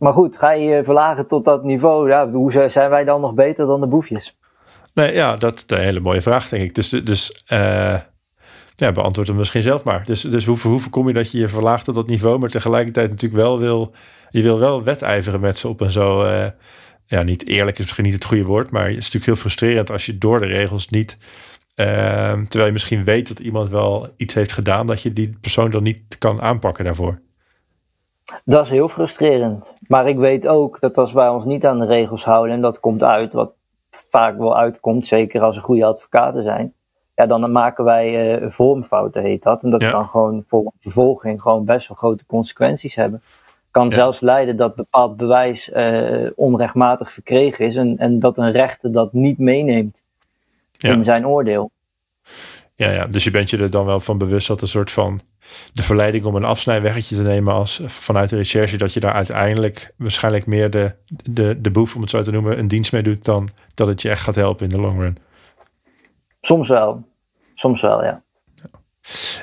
[0.00, 3.34] Maar goed, ga je je verlagen tot dat niveau, ja, hoe zijn wij dan nog
[3.34, 4.38] beter dan de boefjes?
[4.94, 6.74] Nee, ja, dat is een hele mooie vraag, denk ik.
[6.74, 7.44] Dus, dus
[8.80, 10.04] ja, beantwoord hem misschien zelf maar.
[10.04, 13.10] Dus, dus hoe, hoe voorkom je dat je je verlaagt tot dat niveau, maar tegelijkertijd
[13.10, 13.94] natuurlijk wel wil
[14.30, 16.24] je wil wel wedijveren met ze op een zo.
[16.24, 16.46] Uh,
[17.06, 19.90] ja, niet eerlijk is misschien niet het goede woord, maar het is natuurlijk heel frustrerend
[19.90, 21.18] als je door de regels niet.
[21.76, 21.86] Uh,
[22.32, 25.82] terwijl je misschien weet dat iemand wel iets heeft gedaan, dat je die persoon dan
[25.82, 27.20] niet kan aanpakken daarvoor.
[28.44, 29.74] Dat is heel frustrerend.
[29.88, 32.80] Maar ik weet ook dat als wij ons niet aan de regels houden, en dat
[32.80, 33.52] komt uit, wat
[33.90, 36.72] vaak wel uitkomt, zeker als er goede advocaten zijn,
[37.14, 39.62] ja, dan maken wij uh, vormfouten, heet dat.
[39.62, 39.90] En dat ja.
[39.90, 43.22] kan gewoon voor vervolging gewoon best wel grote consequenties hebben
[43.70, 43.94] kan ja.
[43.94, 49.12] zelfs leiden dat bepaald bewijs uh, onrechtmatig verkregen is en, en dat een rechter dat
[49.12, 50.04] niet meeneemt
[50.72, 50.92] ja.
[50.92, 51.70] in zijn oordeel.
[52.74, 55.20] Ja, ja, dus je bent je er dan wel van bewust dat een soort van
[55.72, 59.94] de verleiding om een afsnijweggetje te nemen als vanuit de recherche, dat je daar uiteindelijk
[59.96, 63.24] waarschijnlijk meer de, de, de boef, om het zo te noemen, een dienst mee doet
[63.24, 65.18] dan dat het je echt gaat helpen in de long run.
[66.40, 67.08] Soms wel.
[67.54, 68.22] Soms wel, ja.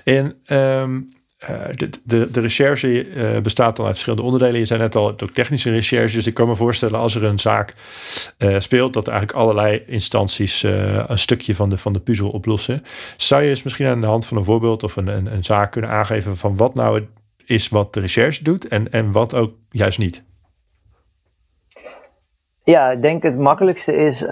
[0.04, 1.10] En um,
[1.44, 4.60] uh, de, de, recherche uh, bestaat dan uit verschillende onderdelen.
[4.60, 6.16] Je zei net al, ook technische recherche.
[6.16, 7.74] Dus ik kan me voorstellen als er een zaak
[8.38, 12.84] uh, speelt, dat eigenlijk allerlei instanties een stukje van de, van de puzzel oplossen.
[13.18, 15.72] Zou je eens misschien aan de hand van een voorbeeld of een, een, een zaak
[15.72, 17.06] kunnen aangeven van wat nou
[17.46, 20.24] is wat de recherche doet en, en wat ook juist niet?
[22.64, 24.24] Ja, ik denk het makkelijkste is,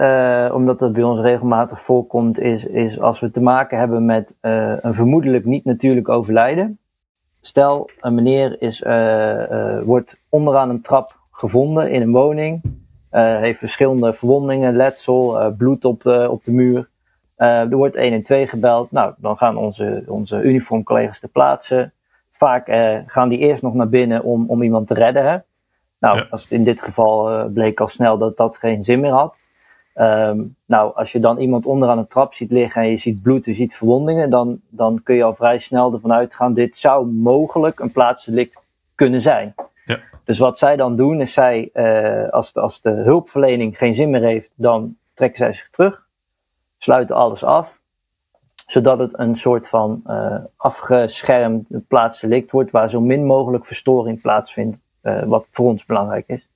[0.52, 4.94] omdat dat bij ons regelmatig voorkomt, is, is als we te maken hebben met een
[4.94, 6.78] vermoedelijk niet natuurlijk overlijden.
[7.46, 12.62] Stel, een meneer is, uh, uh, wordt onderaan een trap gevonden in een woning.
[13.12, 16.88] Uh, heeft verschillende verwondingen, letsel, bloed op, op de muur.
[17.36, 18.90] er wordt 112 gebeld.
[18.90, 21.92] Nou, dan gaan onze, onze uniformcollega's te plaatsen.
[22.30, 22.66] Vaak
[23.06, 25.24] gaan die eerst nog naar binnen om, om iemand te redden.
[25.24, 25.36] Hè?
[25.98, 26.26] Nou, ja.
[26.30, 29.40] als in dit geval bleek al snel dat dat geen zin meer had.
[29.98, 33.44] Um, nou, als je dan iemand onderaan een trap ziet liggen en je ziet bloed,
[33.44, 37.78] je ziet verwondingen, dan, dan kun je al vrij snel ervan uitgaan, dit zou mogelijk
[37.78, 38.62] een plaatsdelict
[38.94, 39.54] kunnen zijn.
[39.84, 39.98] Ja.
[40.24, 44.10] Dus wat zij dan doen, is zij, uh, als, de, als de hulpverlening geen zin
[44.10, 46.06] meer heeft, dan trekken zij zich terug,
[46.78, 47.80] sluiten alles af,
[48.66, 54.80] zodat het een soort van uh, afgeschermd plaatsdelict wordt, waar zo min mogelijk verstoring plaatsvindt,
[55.02, 56.48] uh, wat voor ons belangrijk is.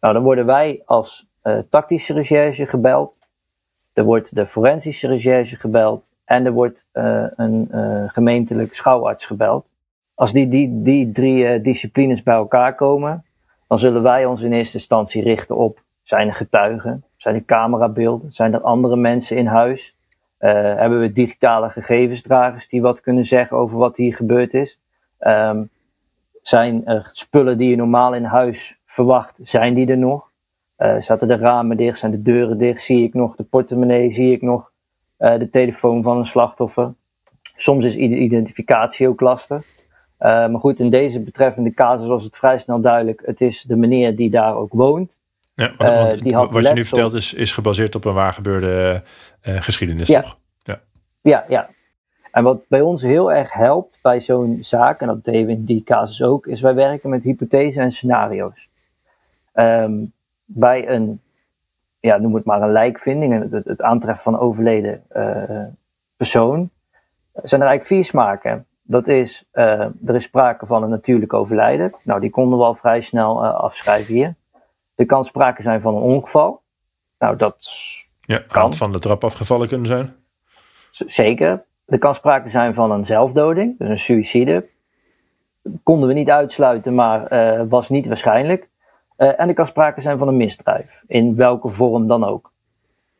[0.00, 1.27] Nou, dan worden wij als
[1.70, 3.18] tactische recherche gebeld.
[3.92, 6.12] Er wordt de forensische recherche gebeld.
[6.24, 9.72] En er wordt uh, een uh, gemeentelijk schouwarts gebeld.
[10.14, 13.24] Als die, die, die drie disciplines bij elkaar komen,
[13.68, 17.04] dan zullen wij ons in eerste instantie richten op: zijn er getuigen?
[17.16, 18.32] Zijn er camerabeelden?
[18.32, 19.96] Zijn er andere mensen in huis?
[20.38, 24.80] hebben we digitale gegevensdragers die wat kunnen zeggen over wat hier gebeurd is?
[25.20, 25.70] Um,
[26.42, 30.27] zijn er spullen die je normaal in huis verwacht, zijn die er nog?
[30.78, 34.32] Uh, zaten de ramen dicht, zijn de deuren dicht, zie ik nog de portemonnee, zie
[34.32, 34.72] ik nog
[35.18, 36.94] uh, de telefoon van een slachtoffer.
[37.56, 39.66] Soms is identificatie ook lastig.
[40.20, 43.22] Uh, maar goed, in deze betreffende casus was het vrij snel duidelijk.
[43.24, 45.20] Het is de meneer die daar ook woont.
[45.54, 49.02] Ja, want, die had wat je nu vertelt is, is gebaseerd op een waargebeurde
[49.40, 50.20] geschiedenis, ja.
[50.20, 50.38] toch?
[50.62, 50.80] Ja.
[51.20, 51.68] ja, ja.
[52.30, 55.64] En wat bij ons heel erg helpt bij zo'n zaak, en dat deden we in
[55.64, 58.68] die casus ook, is wij werken met hypothesen en scenario's.
[59.54, 60.12] Um,
[60.50, 61.20] bij een
[62.00, 65.02] ja, noem het maar een lijkvinding, het, het aantreffen van overleden
[66.16, 66.70] persoon,
[67.32, 68.66] zijn er eigenlijk vier smaken.
[68.82, 71.94] Dat is, er is sprake van een natuurlijk overlijden.
[72.02, 74.34] Nou, die konden we al vrij snel afschrijven hier.
[74.94, 76.62] Er kan sprake zijn van een ongeval.
[77.18, 77.56] Nou, dat
[78.20, 78.74] ja, kan.
[78.74, 80.14] van de trap afgevallen kunnen zijn.
[80.90, 81.64] zeker.
[81.86, 84.68] Er kan sprake zijn van een zelfdoding, dus een suïcide.
[85.82, 88.68] Konden we niet uitsluiten, maar uh, was niet waarschijnlijk.
[89.18, 92.52] Uh, en er kan sprake zijn van een misdrijf, in welke vorm dan ook.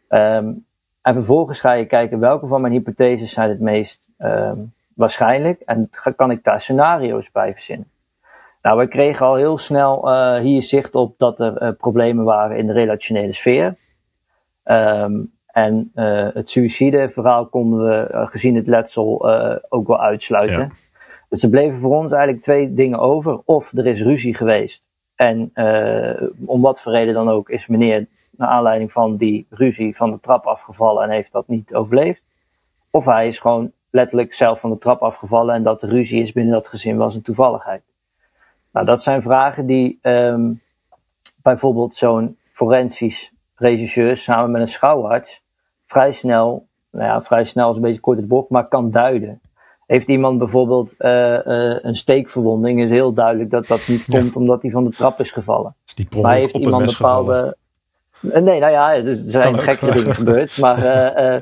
[0.09, 0.67] Um,
[1.03, 5.61] en vervolgens ga je kijken welke van mijn hypotheses zijn het meest um, waarschijnlijk.
[5.61, 7.91] En kan ik daar scenario's bij verzinnen.
[8.63, 12.67] Nou, wij kregen al heel snel uh, hier zicht op dat er problemen waren in
[12.67, 13.75] de relationele sfeer.
[14.65, 15.91] Um, en
[16.35, 19.31] het suïcideverhaal konden we, gezien het letsel,
[19.69, 20.59] ook wel uitsluiten.
[20.59, 20.71] Ja.
[21.29, 23.41] Dus er bleven voor ons eigenlijk twee dingen over.
[23.45, 24.88] Of er is ruzie geweest.
[25.19, 25.53] En
[26.47, 30.21] om wat voor reden dan ook is meneer naar aanleiding van die ruzie van de
[30.21, 32.23] trap afgevallen en heeft dat niet overleefd.
[32.91, 36.33] Of hij is gewoon letterlijk zelf van de trap afgevallen en dat de ruzie is
[36.33, 37.83] binnen dat gezin was een toevalligheid.
[38.73, 40.61] Nou, dat zijn vragen die um,
[41.43, 45.43] bijvoorbeeld zo'n forensisch regisseur samen met een schouwarts
[45.87, 49.41] vrij snel, nou ja, vrij snel is een beetje kort het bocht, maar kan duiden.
[49.89, 54.63] Heeft iemand bijvoorbeeld uh, uh, een steekverwonding, is heel duidelijk dat dat niet komt omdat
[54.63, 55.75] hij van de trap is gevallen.
[55.97, 57.57] Is maar heeft iemand bepaalde.
[58.11, 58.45] Gevallen.
[58.45, 60.59] Nee, nou ja, er zijn gekke dingen gebeurd.
[60.59, 60.79] Maar
[61.35, 61.41] uh,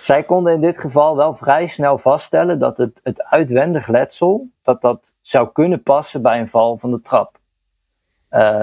[0.00, 4.80] zij konden in dit geval wel vrij snel vaststellen dat het, het uitwendig letsel, dat
[4.80, 7.38] dat zou kunnen passen bij een val van de trap.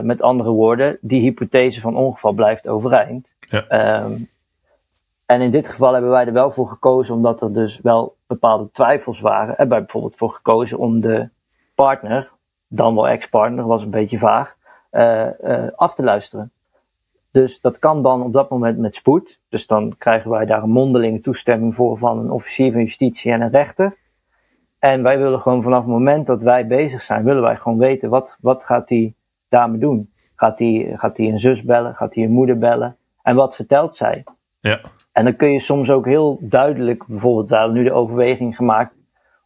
[0.01, 3.35] met andere woorden, die hypothese van ongeval blijft overeind.
[3.39, 4.01] Ja.
[4.03, 4.27] Um,
[5.27, 8.71] en in dit geval hebben wij er wel voor gekozen, omdat er dus wel bepaalde
[8.71, 9.47] twijfels waren.
[9.47, 11.29] Hebben wij bijvoorbeeld voor gekozen om de
[11.75, 12.31] partner,
[12.67, 14.55] dan wel ex-partner, was een beetje vaag,
[14.91, 15.27] uh,
[15.75, 16.51] af te luisteren.
[17.31, 19.41] Dus dat kan dan op dat moment met spoed.
[19.49, 23.41] Dus dan krijgen wij daar een mondelinge toestemming voor van een officier van justitie en
[23.41, 23.97] een rechter.
[24.79, 28.09] En wij willen gewoon vanaf het moment dat wij bezig zijn, willen wij gewoon weten
[28.09, 29.15] wat, wat gaat die
[29.47, 30.11] dame doen.
[30.35, 31.95] Gaat die, gaat die een zus bellen?
[31.95, 32.97] Gaat die een moeder bellen?
[33.21, 34.23] En wat vertelt zij?
[34.59, 34.79] Ja.
[35.17, 38.95] En dan kun je soms ook heel duidelijk, bijvoorbeeld, we hebben nu de overweging gemaakt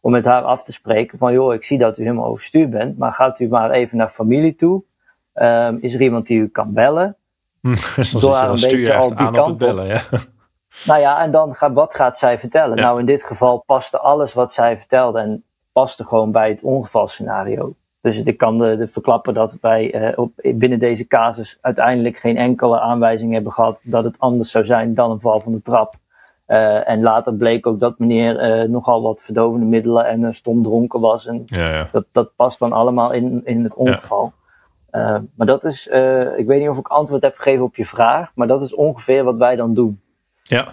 [0.00, 2.98] om met haar af te spreken van, joh, ik zie dat u helemaal overstuur bent,
[2.98, 4.82] maar gaat u maar even naar familie toe?
[5.34, 7.16] Um, is er iemand die u kan bellen?
[7.96, 10.00] dus Door haar een beetje al die aan kant op bellen, ja.
[10.86, 12.76] Nou ja, en dan gaat, wat gaat zij vertellen?
[12.76, 12.82] Ja.
[12.82, 17.74] Nou, in dit geval paste alles wat zij vertelde en paste gewoon bij het ongevalscenario.
[18.02, 22.36] Dus ik kan de, de verklappen dat wij uh, op, binnen deze casus uiteindelijk geen
[22.36, 25.94] enkele aanwijzing hebben gehad dat het anders zou zijn dan een val van de trap.
[26.46, 31.00] Uh, en later bleek ook dat meneer uh, nogal wat verdovende middelen en stom dronken
[31.00, 31.26] was.
[31.26, 31.88] En ja, ja.
[31.92, 34.32] Dat, dat past dan allemaal in, in het ongeval.
[34.90, 35.22] Ja.
[35.34, 35.86] maar dat is,
[36.36, 39.24] ik weet niet of ik antwoord heb gegeven op je vraag, maar dat is ongeveer
[39.24, 40.00] wat wij dan doen.
[40.42, 40.64] Ja,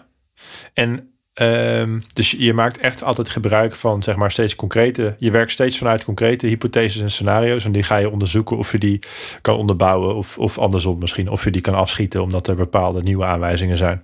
[0.74, 5.16] en Um, dus je maakt echt altijd gebruik van zeg maar steeds concrete.
[5.18, 7.66] Je werkt steeds vanuit concrete hypotheses en scenario's.
[7.66, 9.00] En die ga je onderzoeken of je die
[9.42, 10.16] kan onderbouwen.
[10.16, 11.30] Of, of andersom misschien.
[11.30, 14.04] Of je die kan afschieten omdat er bepaalde nieuwe aanwijzingen zijn.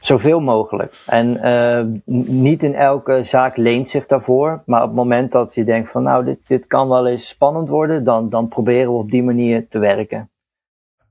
[0.00, 0.94] Zoveel mogelijk.
[1.06, 4.62] En uh, niet in elke zaak leent zich daarvoor.
[4.66, 7.68] Maar op het moment dat je denkt van nou, dit, dit kan wel eens spannend
[7.68, 8.04] worden.
[8.04, 10.30] Dan, dan proberen we op die manier te werken.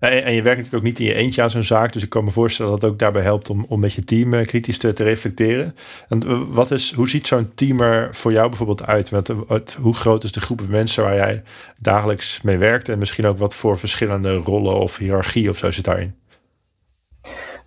[0.09, 1.93] En je werkt natuurlijk ook niet in je eentje aan zo'n zaak.
[1.93, 4.33] Dus ik kan me voorstellen dat het ook daarbij helpt om, om met je team
[4.33, 5.75] eh, kritisch te, te reflecteren.
[6.09, 9.09] En eh, wat is, hoe ziet zo'n team er voor jou bijvoorbeeld uit?
[9.09, 11.43] Wat, hoe groot is de groep mensen waar jij
[11.77, 12.89] dagelijks mee werkt?
[12.89, 16.15] En misschien ook wat voor verschillende rollen of hiërarchie of zo zit daarin?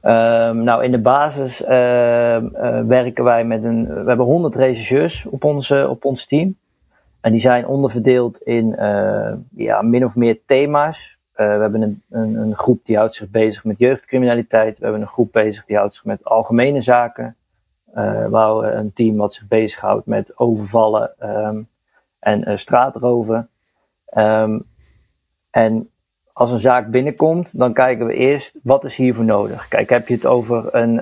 [0.02, 1.68] Um, nou, in de basis uh,
[2.86, 3.86] werken wij met een.
[3.86, 6.56] We hebben 100 regisseurs op ons, op ons team.
[7.20, 8.74] En die zijn onderverdeeld in
[9.56, 11.15] ja, min of meer thema's.
[11.36, 14.78] Uh, we hebben een, een, een, groep die houdt zich bezig met jeugdcriminaliteit.
[14.78, 17.36] We hebben een groep bezig die houdt zich met algemene zaken.
[17.96, 21.68] Uh, we houden een team wat zich bezighoudt met overvallen um,
[22.18, 23.48] en uh, straatroven.
[24.16, 24.64] Um,
[25.50, 25.90] en
[26.32, 29.68] als een zaak binnenkomt, dan kijken we eerst wat is hiervoor nodig.
[29.68, 30.94] Kijk, heb je het over een,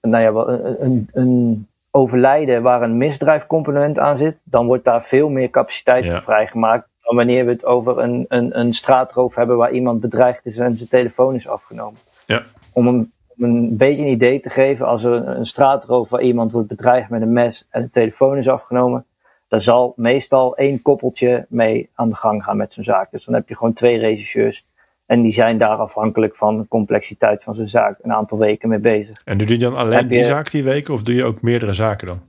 [0.00, 0.30] nou ja,
[0.78, 6.12] een, een overlijden waar een misdrijfcomponent aan zit, dan wordt daar veel meer capaciteit ja.
[6.12, 10.46] voor vrijgemaakt dan wanneer we het over een, een, een straatroof hebben waar iemand bedreigd
[10.46, 12.00] is en zijn telefoon is afgenomen.
[12.26, 12.42] Ja.
[12.72, 16.68] Om een, een beetje een idee te geven, als er een straatroof waar iemand wordt
[16.68, 19.06] bedreigd met een mes en de telefoon is afgenomen,
[19.48, 23.10] dan zal meestal één koppeltje mee aan de gang gaan met zo'n zaak.
[23.10, 24.64] Dus dan heb je gewoon twee regisseurs.
[25.06, 28.78] En die zijn daar afhankelijk van de complexiteit van zo'n zaak een aantal weken mee
[28.78, 29.20] bezig.
[29.24, 32.06] En doe je dan alleen die zaak die weken of doe je ook meerdere zaken
[32.06, 32.20] dan?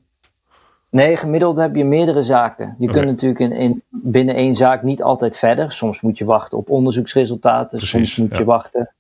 [0.90, 2.76] Nee, gemiddeld heb je meerdere zaken.
[2.80, 5.72] Je kunt natuurlijk in, in, binnen één zaak niet altijd verder.
[5.72, 7.78] Soms moet je wachten op onderzoeksresultaten.
[7.78, 8.92] Precies, soms moet je wachten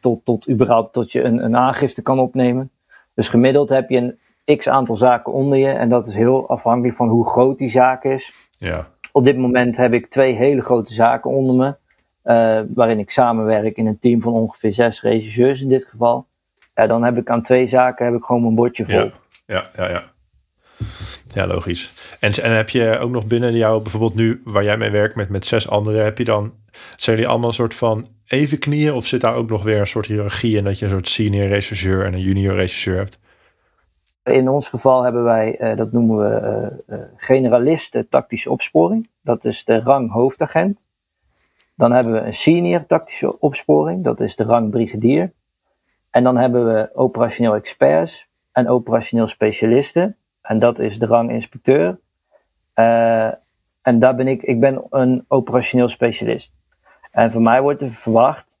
[0.00, 2.70] tot, tot überhaupt tot je een, een aangifte kan opnemen.
[3.14, 5.68] Dus gemiddeld heb je een x aantal zaken onder je.
[5.68, 8.48] En dat is heel afhankelijk van hoe groot die zaak is.
[8.58, 8.88] Ja.
[9.12, 11.74] Op dit moment heb ik twee hele grote zaken onder me.
[12.74, 16.26] waarin ik samenwerk in een team van ongeveer zes regisseurs in dit geval.
[16.74, 18.94] Ja, dan heb ik aan twee zaken heb ik gewoon mijn bordje vol.
[18.94, 19.10] Ja,
[19.46, 19.88] ja, ja.
[19.88, 20.02] ja.
[21.34, 21.92] Ja, logisch.
[22.20, 25.28] En, en heb je ook nog binnen jou, bijvoorbeeld nu waar jij mee werkt met,
[25.28, 26.52] met zes anderen, heb je dan,
[26.96, 29.86] zijn jullie allemaal een soort van even knieën of zit daar ook nog weer een
[29.86, 33.18] soort hiërarchie in dat je een soort senior regisseur en een junior regisseur hebt?
[34.24, 39.08] In ons geval hebben wij, uh, dat noemen we uh, generalist tactische opsporing.
[39.22, 40.84] Dat is de rang hoofdagent.
[41.74, 45.32] Dan hebben we een senior tactische opsporing, dat is de rang brigadier.
[46.10, 50.16] En dan hebben we operationeel experts en operationeel specialisten.
[50.44, 51.98] En dat is de rang inspecteur.
[52.74, 53.32] Uh,
[53.82, 56.52] en daar ben ik, ik ben een operationeel specialist.
[57.10, 58.58] En van mij wordt er verwacht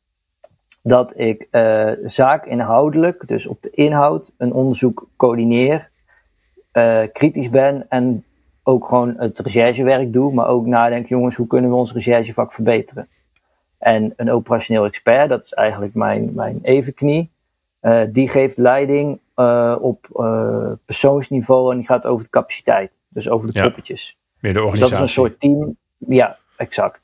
[0.82, 5.90] dat ik uh, zaakinhoudelijk, dus op de inhoud, een onderzoek coördineer,
[6.72, 8.24] uh, kritisch ben en
[8.62, 13.06] ook gewoon het recherchewerk doe, maar ook nadenk, jongens, hoe kunnen we ons recherchevak verbeteren?
[13.78, 17.30] En een operationeel expert, dat is eigenlijk mijn, mijn evenknie,
[18.08, 22.92] die geeft leiding uh, op uh, persoonsniveau en die gaat over de capaciteit.
[23.08, 24.18] Dus over de poppetjes.
[24.40, 24.96] Meer de organisatie.
[24.96, 25.76] Dus dat is een soort team.
[25.98, 27.02] Ja, exact.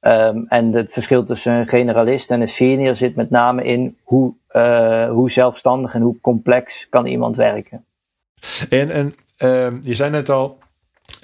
[0.00, 4.34] Um, en het verschil tussen een generalist en een senior zit met name in hoe,
[4.52, 7.84] uh, hoe zelfstandig en hoe complex kan iemand werken.
[8.68, 10.58] En, en um, je zei net al,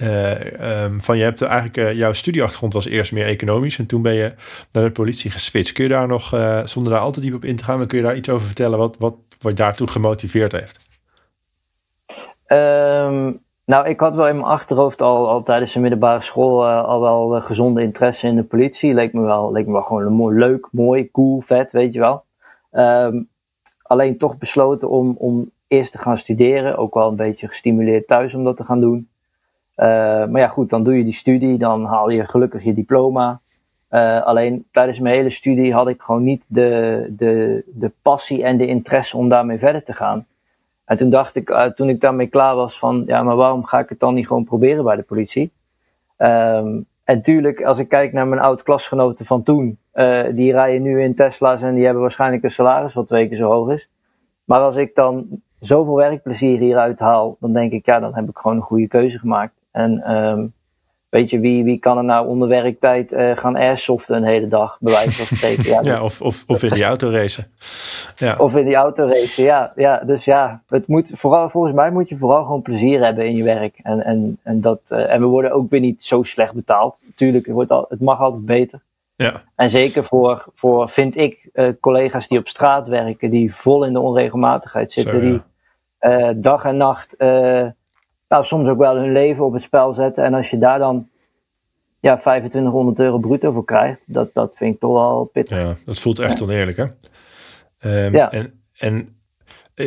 [0.02, 4.02] uh, um, van je hebt eigenlijk uh, jouw studieachtergrond was eerst meer economisch en toen
[4.02, 4.32] ben je
[4.72, 5.72] naar de politie geswitcht.
[5.72, 7.86] Kun je daar nog, uh, zonder daar al te diep op in te gaan, maar
[7.86, 10.88] kun je daar iets over vertellen wat, wat, wat daartoe gemotiveerd heeft?
[12.46, 17.00] Um, nou, ik had wel in mijn achterhoofd al, al tijdens de middelbare school al
[17.00, 18.94] wel gezonde interesse in de politie.
[18.94, 22.24] Leek me wel, leek me wel gewoon mooi, leuk, mooi, cool, vet, weet je wel.
[22.72, 23.28] Um,
[23.82, 26.76] alleen toch besloten om, om eerst te gaan studeren.
[26.76, 29.08] Ook wel een beetje gestimuleerd thuis om dat te gaan doen.
[29.80, 29.86] Uh,
[30.26, 33.40] maar ja, goed, dan doe je die studie, dan haal je gelukkig je diploma.
[33.90, 38.56] Uh, alleen tijdens mijn hele studie had ik gewoon niet de, de, de passie en
[38.56, 40.26] de interesse om daarmee verder te gaan.
[40.84, 43.78] En toen dacht ik, uh, toen ik daarmee klaar was, van ja, maar waarom ga
[43.78, 45.50] ik het dan niet gewoon proberen bij de politie?
[46.18, 49.78] Um, en tuurlijk, als ik kijk naar mijn oud klasgenoten van toen,
[50.32, 53.50] die rijden nu in Tesla's en die hebben waarschijnlijk een salaris wat twee keer zo
[53.50, 53.88] hoog is.
[54.44, 55.26] Maar als ik dan
[55.60, 59.18] zoveel werkplezier hieruit haal, dan denk ik, ja, dan heb ik gewoon een goede keuze
[59.18, 59.59] gemaakt.
[59.70, 60.52] En um,
[61.10, 64.76] weet je, wie, wie kan er nou onder werktijd uh, gaan airsoften een hele dag,
[64.80, 65.64] bij wijze van spreken.
[65.64, 67.46] Ja, ja of, of, of in die auto racen.
[68.16, 68.36] Ja.
[68.36, 69.72] Of in die auto racen, ja.
[69.76, 69.98] ja.
[69.98, 73.42] Dus ja, het moet vooral, volgens mij moet je vooral gewoon plezier hebben in je
[73.42, 73.78] werk.
[73.82, 77.04] En, en, en, dat, uh, en we worden ook weer niet zo slecht betaald.
[77.16, 78.80] Tuurlijk, het, wordt al, het mag altijd beter.
[79.14, 79.42] Ja.
[79.56, 83.92] En zeker voor, voor vind ik, uh, collega's die op straat werken, die vol in
[83.92, 86.32] de onregelmatigheid zitten, Zo, ja.
[86.32, 87.16] die dag en nacht
[88.30, 90.24] nou, soms ook wel hun leven op het spel zetten.
[90.24, 91.08] En als je daar dan
[92.00, 95.58] ja, 2500 euro bruto voor krijgt, dat, dat vind ik toch wel pittig.
[95.58, 96.44] Ja, dat voelt echt ja.
[96.44, 96.86] oneerlijk, hè?
[98.06, 98.30] Um, ja.
[98.30, 99.16] En, en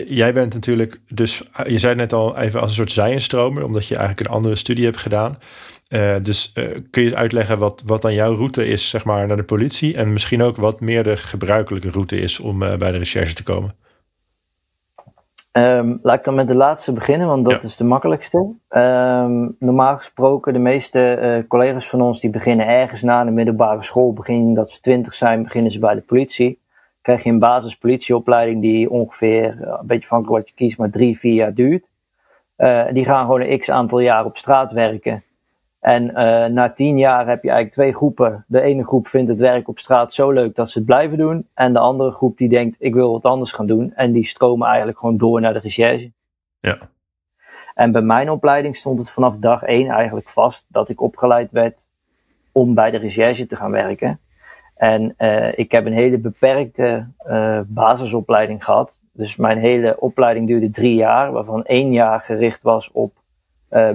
[0.06, 3.96] jij bent natuurlijk, dus je zei net al even als een soort zijenstromer, omdat je
[3.96, 5.38] eigenlijk een andere studie hebt gedaan.
[5.90, 9.38] Uh, dus uh, kun je uitleggen wat, wat dan jouw route is, zeg maar, naar
[9.38, 9.96] de politie?
[9.96, 13.44] En misschien ook wat meer de gebruikelijke route is om uh, bij de recherche te
[13.44, 13.76] komen?
[15.58, 17.68] Um, laat ik dan met de laatste beginnen, want dat ja.
[17.68, 18.38] is de makkelijkste.
[18.70, 23.84] Um, normaal gesproken, de meeste uh, collega's van ons die beginnen ergens na de middelbare
[23.84, 26.60] school, beginnen dat ze twintig zijn, beginnen ze bij de politie.
[27.02, 31.20] Krijg je een basispolitieopleiding die ongeveer, uh, een beetje afhankelijk wat je kiest, maar drie,
[31.20, 31.92] vier jaar duurt.
[32.58, 35.24] Uh, die gaan gewoon een x aantal jaar op straat werken.
[35.84, 38.46] En uh, na tien jaar heb je eigenlijk twee groepen.
[38.48, 41.48] De ene groep vindt het werk op straat zo leuk dat ze het blijven doen.
[41.54, 43.94] En de andere groep die denkt, ik wil wat anders gaan doen.
[43.96, 46.12] En die stromen eigenlijk gewoon door naar de recherche.
[46.60, 46.78] Ja.
[47.74, 51.88] En bij mijn opleiding stond het vanaf dag één eigenlijk vast dat ik opgeleid werd
[52.52, 54.20] om bij de recherche te gaan werken.
[54.76, 59.00] En uh, ik heb een hele beperkte uh, basisopleiding gehad.
[59.14, 63.22] Dus mijn hele opleiding duurde drie jaar, waarvan één jaar gericht was op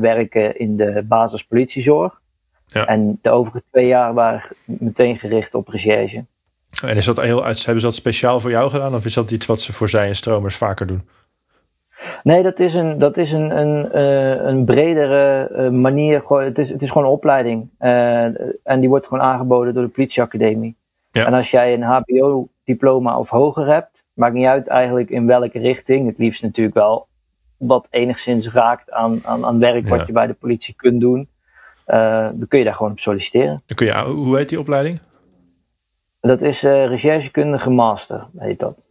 [0.01, 2.21] werken in de basispolitiezorg.
[2.67, 2.87] Ja.
[2.87, 6.25] En de overige twee jaar waren meteen gericht op recherche.
[6.85, 8.95] En is dat heel, hebben ze dat speciaal voor jou gedaan?
[8.95, 11.09] Of is dat iets wat ze voor zij en stromers vaker doen?
[12.23, 16.23] Nee, dat is een, dat is een, een, uh, een bredere uh, manier.
[16.29, 17.69] Het is, het is gewoon een opleiding.
[17.81, 18.25] Uh,
[18.63, 20.77] en die wordt gewoon aangeboden door de politieacademie.
[21.11, 21.27] Ja.
[21.27, 26.07] En als jij een HBO-diploma of hoger hebt, maakt niet uit eigenlijk in welke richting.
[26.07, 27.07] Het liefst natuurlijk wel
[27.59, 29.89] wat enigszins raakt aan, aan, aan werk ja.
[29.97, 31.29] wat je bij de politie kunt doen,
[31.87, 33.63] uh, dan kun je daar gewoon op solliciteren.
[33.67, 35.01] Dan kun je, hoe heet die opleiding?
[36.21, 38.87] Dat is uh, recherchekundige master, heet dat.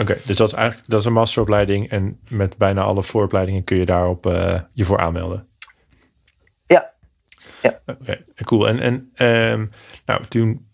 [0.00, 3.76] Oké, dus dat is eigenlijk dat is een masteropleiding en met bijna alle vooropleidingen kun
[3.76, 5.46] je daarop uh, je voor aanmelden.
[6.66, 6.90] Ja.
[7.62, 7.80] ja.
[7.86, 8.68] Oké, cool.
[8.68, 9.70] En, en um,
[10.06, 10.68] nou, toen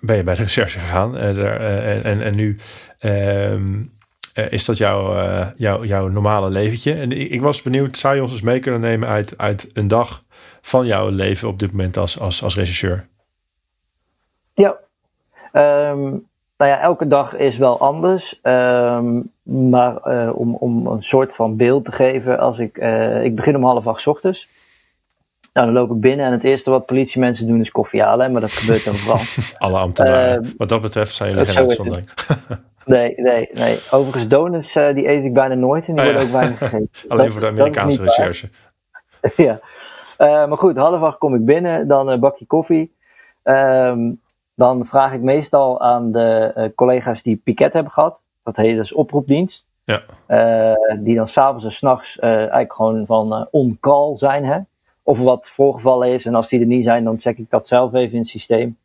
[0.00, 1.56] ben je bij de recherche gegaan daar,
[2.02, 2.58] en, en nu
[3.00, 3.92] um,
[4.34, 5.14] is dat jouw,
[5.56, 6.94] jouw, jouw normale leventje.
[6.94, 9.88] En ik, ik, was benieuwd, zou je ons eens mee kunnen nemen uit, uit een
[9.88, 10.22] dag
[10.60, 13.06] van jouw leven op dit moment als, als, als regisseur?
[14.54, 14.76] Ja,
[15.52, 16.26] um,
[16.56, 18.40] nou ja, elke dag is wel anders.
[18.42, 23.34] Um, maar uh, om, om een soort van beeld te geven, als ik, uh, ik
[23.34, 24.48] begin om half acht ochtends.
[25.52, 28.40] Nou, dan loop ik binnen en het eerste wat politiemensen doen is koffie halen, maar
[28.40, 29.24] dat gebeurt dan vooral.
[29.68, 30.44] Alle ambtenaren.
[30.44, 32.08] Uh, wat dat betreft zijn jullie geen uitzondering.
[32.84, 33.78] nee, nee, nee.
[33.90, 36.34] Overigens, donuts uh, die eet ik bijna nooit en die oh, worden ja.
[36.34, 36.88] ook weinig gegeten.
[37.10, 38.48] Alleen voor de Amerikaanse recherche.
[39.36, 39.60] ja.
[40.18, 42.94] Uh, maar goed, half acht kom ik binnen, dan een bakje koffie.
[43.42, 44.20] Um,
[44.54, 48.18] dan vraag ik meestal aan de uh, collega's die piket hebben gehad.
[48.42, 49.66] Dat heet dus oproepdienst.
[49.84, 50.02] Ja.
[50.28, 54.44] Uh, die dan s'avonds en s'nachts eigenlijk gewoon van on call zijn.
[54.44, 54.58] Hè?
[55.02, 56.26] Of wat voorgevallen is.
[56.26, 58.76] En als die er niet zijn, dan check ik dat zelf even in het systeem.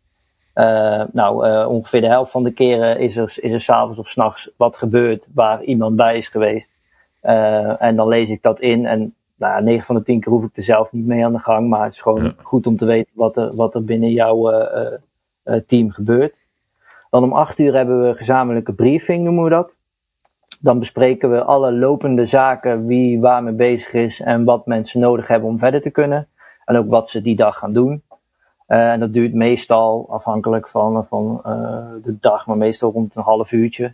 [1.11, 4.77] Nou, ongeveer de helft van de keren is er, is er s'avonds of s'nachts wat
[4.77, 6.71] gebeurd waar iemand bij is geweest.
[7.79, 8.85] en dan lees ik dat in.
[8.85, 11.39] En nou, 9 van de 10 keer hoef ik er zelf niet mee aan de
[11.39, 11.69] gang.
[11.69, 12.33] Maar het is gewoon ja.
[12.41, 14.67] goed om te weten wat er, wat er binnen jouw
[15.65, 16.41] team gebeurt.
[17.09, 19.77] Dan om 8 uur hebben we gezamenlijke briefing, noemen we dat.
[20.59, 25.27] Dan bespreken we alle lopende zaken, wie waar mee bezig is en wat mensen nodig
[25.27, 26.27] hebben om verder te kunnen.
[26.65, 28.03] En ook wat ze die dag gaan doen.
[28.69, 33.21] Uh, en dat duurt meestal, afhankelijk van, van uh, de dag, maar meestal rond een
[33.21, 33.93] half uurtje.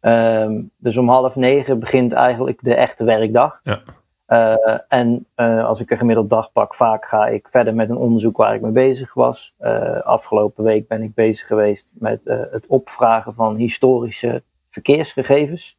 [0.00, 3.60] Um, dus om half negen begint eigenlijk de echte werkdag.
[3.62, 3.80] Ja.
[4.28, 7.96] Uh, en uh, als ik een gemiddeld dag pak, vaak ga ik verder met een
[7.96, 9.54] onderzoek waar ik mee bezig was.
[9.60, 15.78] Uh, afgelopen week ben ik bezig geweest met het opvragen van historische verkeersgegevens.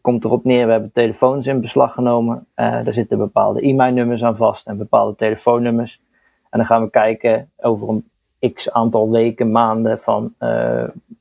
[0.00, 2.46] komt erop neer, we hebben telefoons in beslag genomen.
[2.54, 6.02] daar zitten bepaalde e-mailnummers aan vast en bepaalde telefoonnummers.
[6.50, 10.34] En dan gaan we kijken over een x aantal weken, maanden van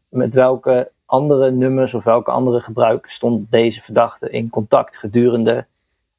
[0.10, 5.66] met welke andere nummers of welke andere gebruikers stond deze verdachte in contact gedurende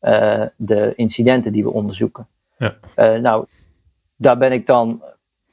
[0.02, 2.26] uh, de incidenten die we onderzoeken.
[2.56, 2.74] Ja.
[2.96, 3.44] Uh, nou,
[4.16, 5.02] daar ben ik dan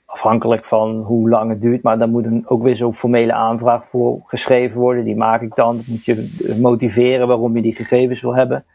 [0.06, 3.86] afhankelijk van hoe lang het duurt, maar daar moet een, ook weer zo'n formele aanvraag
[3.86, 5.04] voor geschreven worden.
[5.04, 5.76] Die maak ik dan.
[5.76, 8.66] Dan moet je motiveren waarom je die gegevens wil hebben.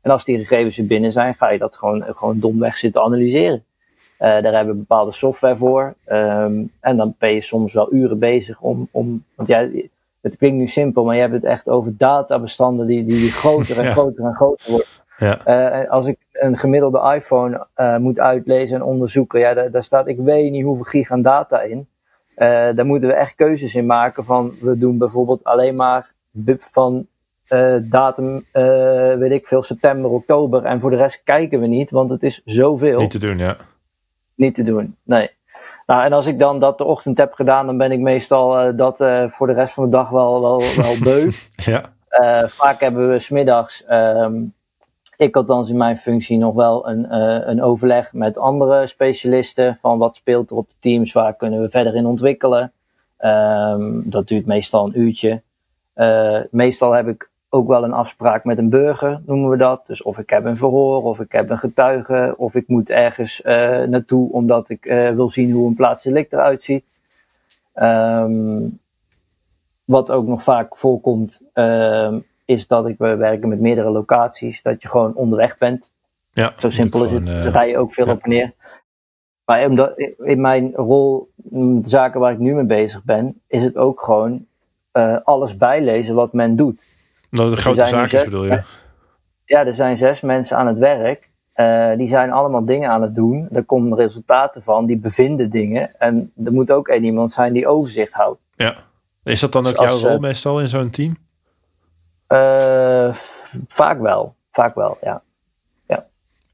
[0.00, 3.64] En als die gegevens er binnen zijn, ga je dat gewoon, gewoon domweg zitten analyseren.
[4.18, 5.94] Uh, daar hebben we bepaalde software voor.
[6.06, 8.88] Um, en dan ben je soms wel uren bezig om.
[8.90, 9.68] om want ja,
[10.20, 13.84] het klinkt nu simpel, maar je hebt het echt over databestanden die, die, groter en
[13.88, 13.92] ja.
[13.92, 14.88] groter en groter worden.
[15.16, 15.82] Ja.
[15.82, 20.08] Uh, als ik een gemiddelde iPhone uh, moet uitlezen en onderzoeken, ja, daar, daar, staat
[20.08, 21.78] ik weet niet hoeveel gig aan data in.
[22.36, 26.10] Uh, daar moeten we echt keuzes in maken van, we doen bijvoorbeeld alleen maar
[26.58, 27.06] van
[27.80, 28.44] datum,
[29.18, 30.64] weet ik veel, september, oktober.
[30.64, 32.98] En voor de rest kijken we niet, want het is zoveel.
[32.98, 33.56] Niet te doen, ja.
[34.38, 35.30] Niet te doen, nee.
[35.86, 38.96] Nou, en als ik dan dat de ochtend heb gedaan, dan ben ik meestal dat
[39.26, 41.30] voor de rest van de dag wel, wel, wel beu.
[41.56, 41.92] ja.
[42.46, 44.54] vaak hebben we smiddags um,
[45.18, 47.14] ik althans in mijn functie nog wel een,
[47.50, 51.70] een overleg met andere specialisten van wat speelt er op de teams, waar kunnen we
[51.70, 52.72] verder in ontwikkelen.
[53.20, 55.42] Um, dat duurt meestal een uurtje.
[56.50, 59.86] Meestal heb ik ook wel een afspraak met een burger, noemen we dat.
[59.86, 63.40] Dus of ik heb een verhoor, of ik heb een getuige, of ik moet ergens
[63.44, 64.84] uh, naartoe omdat ik
[65.14, 66.84] wil zien hoe een plaatselijk eruit ziet.
[67.74, 68.80] Um,
[69.84, 74.82] wat ook nog vaak voorkomt, uh, is dat ik, we werken met meerdere locaties, dat
[74.82, 75.92] je gewoon onderweg bent.
[76.32, 77.28] Ja, Zo simpel is het.
[77.28, 78.12] Uh, Dan ga je ook veel ja.
[78.12, 78.52] op en neer.
[79.44, 83.76] Maar omdat, in mijn rol, de zaken waar ik nu mee bezig ben, is het
[83.76, 84.46] ook gewoon
[85.24, 86.97] alles bijlezen wat men doet.
[87.30, 88.62] Dat het een grote zaak is, bedoel je?
[89.44, 91.30] Ja, er zijn zes mensen aan het werk.
[91.56, 93.48] Uh, die zijn allemaal dingen aan het doen.
[93.52, 95.90] Er komen resultaten van, die bevinden dingen.
[95.98, 98.40] En er moet ook één iemand zijn die overzicht houdt.
[98.56, 98.74] Ja.
[99.24, 101.16] Is dat dan ook dus jouw rol meestal in zo'n team?
[102.28, 103.14] Uh,
[103.68, 104.34] vaak wel.
[104.52, 105.22] Vaak wel, ja.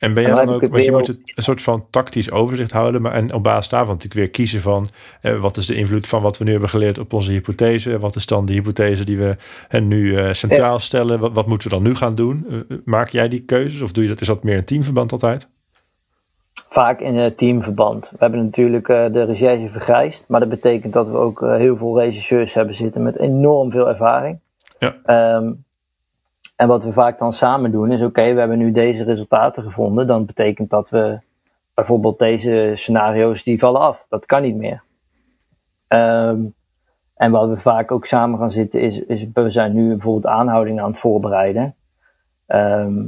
[0.05, 2.71] En ben je dan, dan ook, want je moet het een soort van tactisch overzicht
[2.71, 4.87] houden, maar en op basis daarvan natuurlijk weer kiezen van
[5.21, 8.17] eh, wat is de invloed van wat we nu hebben geleerd op onze hypothese, wat
[8.17, 9.37] is dan de hypothese die we
[9.69, 12.45] hen nu uh, centraal stellen, wat, wat, moeten we dan nu gaan doen?
[12.49, 15.49] Uh, maak jij die keuzes of doe je dat, is dat meer een teamverband altijd?
[16.69, 18.11] Vaak in een teamverband.
[18.11, 22.55] We hebben natuurlijk de recherche vergrijsd, maar dat betekent dat we ook heel veel regisseurs
[22.55, 24.39] hebben zitten met enorm veel ervaring.
[24.79, 25.37] Ja.
[25.37, 25.64] Um,
[26.57, 30.07] en wat we vaak dan samen doen is: oké, we hebben nu deze resultaten gevonden.
[30.07, 31.19] Dan betekent dat we
[31.75, 34.07] bijvoorbeeld deze scenario's die vallen af.
[34.09, 34.83] Dat kan niet meer.
[35.89, 36.41] Ehm,
[37.15, 40.83] en wat we vaak ook samen gaan zitten is, is we zijn nu bijvoorbeeld aanhoudingen
[40.83, 41.75] aan het voorbereiden.
[42.47, 42.99] Ehm,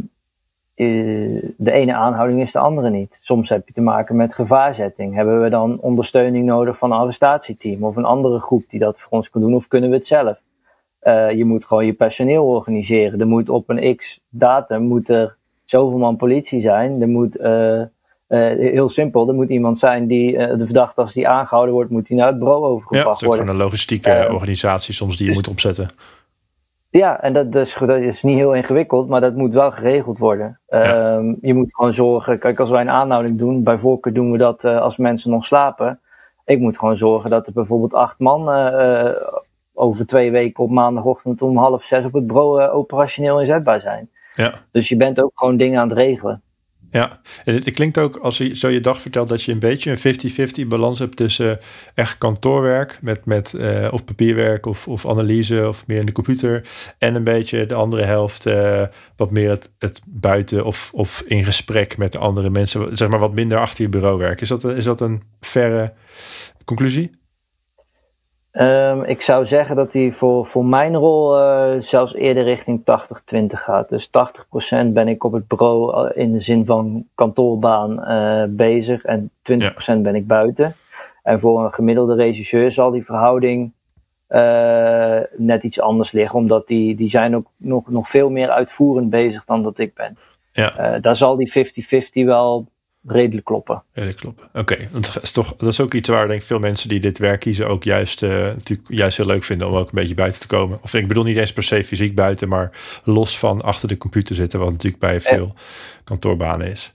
[0.74, 3.18] eh, de ene aanhouding is de andere niet.
[3.20, 5.14] Soms heb je te maken met gevaarzetting.
[5.14, 9.11] Hebben we dan ondersteuning nodig van een arrestatieteam of een andere groep die dat voor
[9.12, 10.38] ons kan doen, of kunnen we het zelf?
[11.07, 13.20] Uh, je moet gewoon je personeel organiseren.
[13.20, 17.00] Er moet op een x datum moet er zoveel man politie zijn.
[17.00, 17.88] Er moet uh, uh,
[18.59, 22.16] heel simpel, er moet iemand zijn die de verdachte als die aangehouden wordt, moet die
[22.16, 23.46] naar het bureau overgebracht ja, worden.
[23.46, 25.88] Ja, een logistieke organisatie soms die je dus, moet opzetten.
[26.90, 30.59] Ja, en dat, dus, dat is niet heel ingewikkeld, maar dat moet wel geregeld worden.
[30.68, 31.14] Ja.
[31.16, 34.38] Um, je moet gewoon zorgen, kijk, als wij een aanhouding doen, bij voorkeur doen we
[34.38, 36.00] dat als mensen nog slapen.
[36.44, 39.09] Ik moet gewoon zorgen dat er bijvoorbeeld acht man uh,
[39.76, 44.08] over twee weken op maandagochtend om half zes op het bureau uh, operationeel inzetbaar zijn.
[44.34, 44.54] Ja.
[44.70, 46.42] Dus je bent ook gewoon dingen aan het regelen.
[46.90, 49.90] Ja, en het, klinkt ook als je zo je dag vertelt dat je een beetje
[49.90, 51.58] een 50-50 balans hebt tussen
[51.94, 56.68] echt kantoorwerk met, met uh, of papierwerk of, of analyse of meer in de computer
[56.98, 58.82] en een beetje de andere helft uh,
[59.16, 63.18] wat meer het, het buiten of, of in gesprek met de andere mensen, zeg maar
[63.18, 64.42] wat minder achter je bureau werken.
[64.42, 65.92] Is dat, is dat een verre
[66.64, 67.10] conclusie?
[68.61, 72.84] Um, ik zou zeggen dat hij voor, voor mijn rol uh, zelfs eerder richting 80-20
[73.46, 73.88] gaat.
[73.88, 74.11] Dus 80%
[74.86, 79.96] ben ik op het bureau in de zin van kantoorbaan uh, bezig en 20% ja.
[79.96, 80.76] ben ik buiten.
[81.22, 83.72] En voor een gemiddelde regisseur zal die verhouding
[84.28, 89.11] uh, net iets anders liggen, omdat die, die zijn ook nog, nog veel meer uitvoerend
[89.11, 90.18] bezig dan dat ik ben.
[90.52, 90.98] Ja.
[90.98, 91.52] daar zal die
[92.22, 92.66] 50-50 wel
[93.07, 93.82] redelijk kloppen.
[93.92, 94.44] Redelijk kloppen.
[94.46, 94.88] Oké, okay.
[94.92, 97.40] dat is toch dat is ook iets waar denk ik veel mensen die dit werk
[97.40, 100.46] kiezen ook juist uh, natuurlijk juist heel leuk vinden om ook een beetje buiten te
[100.46, 100.78] komen.
[100.82, 102.70] Of ik bedoel niet eens per se fysiek buiten, maar
[103.04, 105.54] los van achter de computer zitten, wat natuurlijk bij veel
[106.04, 106.94] kantoorbanen is.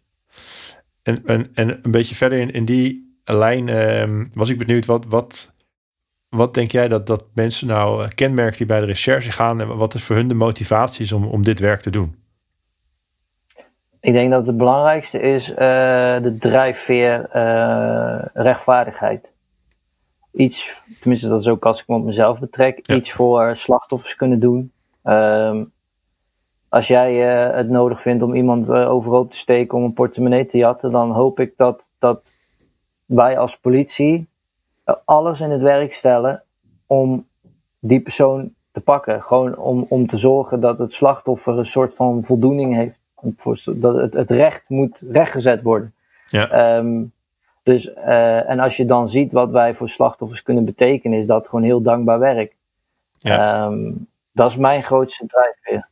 [1.04, 5.06] En, en, en een beetje verder in, in die lijn um, was ik benieuwd wat,
[5.06, 5.56] wat,
[6.30, 9.94] wat denk jij dat, dat mensen nou kenmerkt die bij de recherche gaan en wat
[9.94, 12.16] is voor hun de motivatie is om, om dit werk te doen?
[14.02, 15.58] Ik denk dat het belangrijkste is uh,
[16.22, 19.34] de drijfveer uh, rechtvaardigheid.
[20.32, 22.96] Iets, tenminste dat is ook als ik me op mezelf betrek, ja.
[22.96, 24.72] iets voor slachtoffers kunnen doen.
[25.04, 25.72] Um,
[26.70, 27.14] als jij
[27.50, 31.12] uh, het nodig vindt om iemand overhoop te steken om een portemonnee te jatten, dan
[31.12, 32.34] hoop ik dat, dat
[33.06, 34.28] wij als politie
[35.06, 36.44] alles in het werk stellen
[36.88, 37.28] om
[37.80, 39.22] die persoon te pakken.
[39.22, 43.00] Gewoon om, om te zorgen dat het slachtoffer een soort van voldoening heeft
[43.76, 45.94] dat het, het recht moet rechtgezet worden.
[46.26, 46.78] Ja.
[46.78, 47.12] Um,
[47.64, 51.48] dus, uh, en als je dan ziet wat wij voor slachtoffers kunnen betekenen, is dat
[51.48, 52.56] gewoon heel dankbaar werk.
[53.18, 53.66] Ja.
[53.66, 55.90] Um, dat is mijn grootste drijfveer.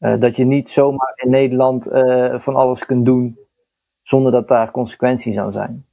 [0.00, 3.38] Uh, dat je niet zomaar in Nederland uh, van alles kunt doen
[4.02, 5.84] zonder dat daar consequenties aan zijn.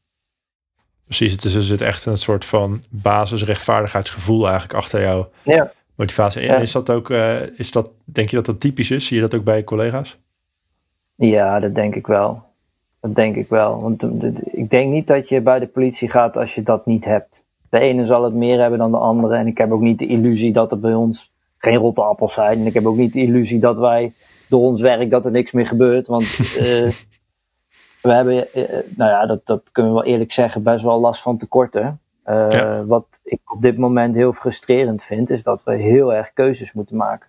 [1.03, 5.71] Precies, het is dus het echt een soort van basisrechtvaardigheidsgevoel eigenlijk achter jouw ja.
[5.95, 6.41] motivatie.
[6.41, 6.55] En Ja.
[6.55, 7.09] is dat ook,
[7.55, 9.07] is dat, denk je dat dat typisch is?
[9.07, 10.17] Zie je dat ook bij je collega's?
[11.17, 12.43] Ja, dat denk ik wel.
[12.99, 13.81] Dat denk ik wel.
[13.81, 17.05] Want de, ik denk niet dat je bij de politie gaat als je dat niet
[17.05, 17.43] hebt.
[17.69, 19.35] De ene zal het meer hebben dan de andere.
[19.35, 22.59] En ik heb ook niet de illusie dat er bij ons geen rotte appels zijn.
[22.59, 24.11] En ik heb ook niet de illusie dat wij
[24.49, 26.07] door ons werk dat er niks meer gebeurt.
[26.07, 26.89] Want uh,
[28.07, 28.63] we hebben, uh,
[28.95, 31.99] nou ja, dat, dat kunnen we wel eerlijk zeggen, best wel last van tekorten.
[32.25, 32.85] Uh, Ja.
[32.85, 36.95] Wat ik op dit moment heel frustrerend vind, is dat we heel erg keuzes moeten
[36.95, 37.26] maken.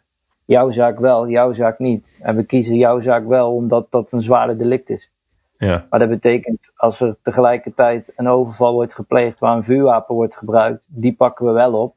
[0.48, 2.18] Jouw zaak wel, jouw zaak niet.
[2.22, 5.10] En we kiezen jouw zaak wel omdat dat een zware delict is.
[5.56, 10.36] Ja, Maar dat betekent als er tegelijkertijd een overval wordt gepleegd waar een vuurwapen wordt
[10.36, 11.94] gebruikt, die pakken we wel op.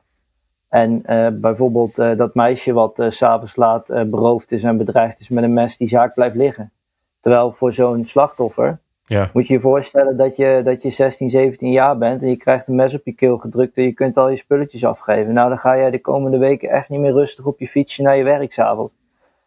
[0.69, 5.29] En uh, bijvoorbeeld uh, dat meisje wat uh, s'avonds laat beroofd is en bedreigd is
[5.29, 6.71] met een mes, die zaak blijft liggen.
[7.19, 8.79] Terwijl voor zo'n slachtoffer
[9.11, 12.37] ja, moet je je voorstellen dat je, dat je 16, 17 jaar bent en je
[12.37, 15.33] krijgt een mes op je keel gedrukt en je kunt al je spulletjes afgeven.
[15.33, 18.17] Nou, dan ga jij de komende weken echt niet meer rustig op je fietsje naar
[18.17, 18.93] je werk s'avonds.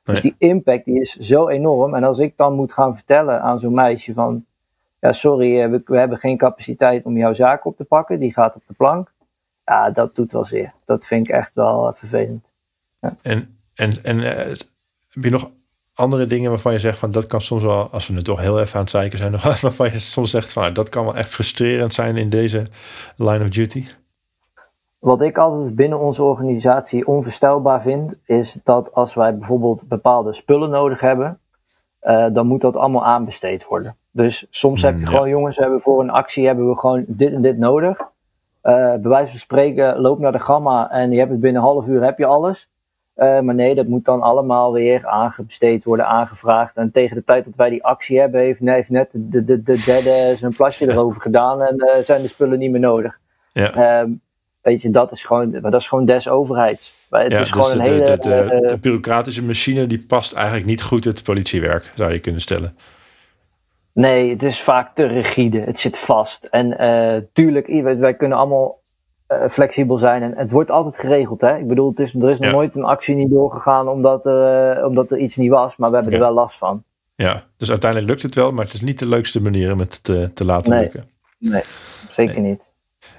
[0.02, 1.94] Dus die impact die is zo enorm.
[1.94, 4.44] En als ik dan moet gaan vertellen aan zo'n meisje van,
[5.00, 8.32] ja sorry, eh, we, we hebben geen capaciteit om jouw zaak op te pakken, die
[8.32, 9.12] gaat op de plank.
[9.64, 10.72] Ja, dat doet wel zeer.
[10.84, 12.52] Dat vind ik echt wel vervelend.
[13.00, 14.54] En, en, en eh,
[15.08, 15.50] heb je nog
[15.94, 18.60] andere dingen waarvan je zegt van dat kan soms wel, als we nu toch heel
[18.60, 21.32] even aan het zeiken zijn, waarvan je soms zegt van nou, dat kan wel echt
[21.32, 22.66] frustrerend zijn in deze
[23.16, 23.84] line of duty?
[24.98, 30.70] Wat ik altijd binnen onze organisatie onvoorstelbaar vind, is dat als wij bijvoorbeeld bepaalde spullen
[30.70, 31.38] nodig hebben,
[32.02, 33.96] uh, dan moet dat allemaal aanbesteed worden.
[34.10, 35.10] Dus soms heb je Mm, ja.
[35.10, 37.98] gewoon, jongens, hebben voor een actie hebben we gewoon dit en dit nodig.
[37.98, 41.68] Uh, bij wijze van spreken, loop naar de gamma en je hebt het binnen een
[41.68, 42.68] half uur heb je alles.
[43.16, 46.76] Uh, maar nee, dat moet dan allemaal weer aangebesteed worden, aangevraagd.
[46.76, 49.82] En tegen de tijd dat wij die actie hebben, heeft, heeft net de, de, de
[49.86, 53.18] derde zijn plasje erover gedaan en uh, zijn de spullen niet meer nodig.
[53.52, 54.20] Ja, Um,
[54.64, 57.06] weet je, dat is gewoon, dat is gewoon des overheids.
[57.10, 60.04] Het ja, is dus gewoon de, een hele, de, de, eh, de bureaucratische machine die
[60.08, 62.76] past eigenlijk niet goed het politiewerk, zou je kunnen stellen.
[63.92, 65.60] Nee, het is vaak te rigide.
[65.60, 66.44] Het zit vast.
[66.44, 67.66] En eh, tuurlijk,
[67.98, 68.83] wij, kunnen allemaal eh,
[69.50, 70.22] flexibel zijn.
[70.22, 71.40] En het wordt altijd geregeld.
[71.40, 71.56] Hè?
[71.58, 72.52] Ik bedoel, het is, er is nog Ja.
[72.54, 75.76] nooit een actie niet doorgegaan omdat er, eh, omdat er iets niet was.
[75.76, 76.18] Maar we hebben Ja.
[76.20, 76.82] er wel last van.
[77.14, 80.04] Ja, dus uiteindelijk lukt het wel, maar het is niet de leukste manier om het
[80.04, 80.80] te, te laten Nee.
[80.80, 81.04] lukken.
[81.38, 81.62] Nee,
[82.10, 82.72] zeker niet.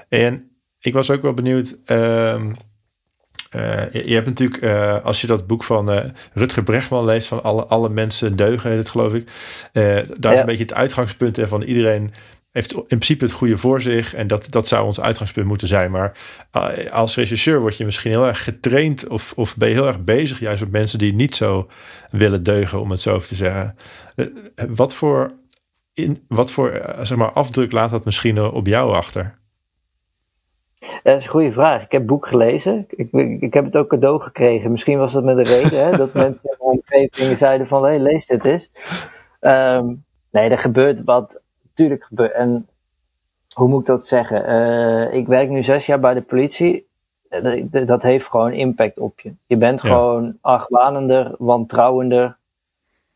[0.09, 0.49] En
[0.79, 1.77] ik was ook wel benieuwd.
[1.85, 2.51] ehm,
[3.51, 6.03] eh, je, je hebt natuurlijk, eh, als je dat boek van eh,
[6.33, 9.29] Rutger Bregman leest, van alle, alle mensen deugen, het geloof ik.
[9.73, 12.13] eh, daar is een beetje het uitgangspunt van iedereen
[12.55, 14.13] heeft in principe het goede voor zich.
[14.13, 15.91] En dat, dat zou ons uitgangspunt moeten zijn.
[15.91, 16.17] Maar
[16.51, 20.03] eh, als regisseur word je misschien heel erg getraind of, of ben je heel erg
[20.03, 21.67] bezig juist met mensen die niet zo
[22.11, 23.75] willen deugen, om het zo even te zeggen.
[24.15, 24.25] Eh,
[24.69, 25.31] wat voor,
[25.93, 29.35] in, wat voor eh, zeg maar, afdruk laat dat misschien op jou achter?
[31.03, 31.83] Dat is een goede vraag.
[31.83, 32.85] Ik heb het boek gelezen.
[32.89, 34.71] Ik, ik, ik heb het ook cadeau gekregen.
[34.71, 35.85] Misschien was dat met een reden.
[35.85, 37.83] Hè, dat mensen in mijn omgeving zeiden van...
[37.83, 38.71] Hé, hey, lees dit eens.
[39.39, 39.85] Ehm,
[40.31, 41.43] nee, er gebeurt wat.
[41.75, 42.31] Tuurlijk gebeurt.
[42.31, 42.67] En
[43.53, 44.45] hoe moet ik dat zeggen?
[44.45, 46.87] Eh, ik werk nu zes jaar bij de politie.
[47.29, 49.33] Eh, Dat, dat heeft gewoon impact op je.
[49.45, 49.89] Je bent Ja.
[49.89, 52.37] gewoon argwanender, wantrouwender.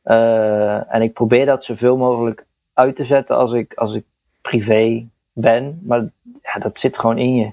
[0.02, 4.04] Eh, en ik probeer dat zoveel mogelijk uit te zetten als ik, als ik
[4.42, 5.80] privé ben.
[5.84, 6.00] Maar
[6.44, 7.52] ja, dat zit gewoon in je.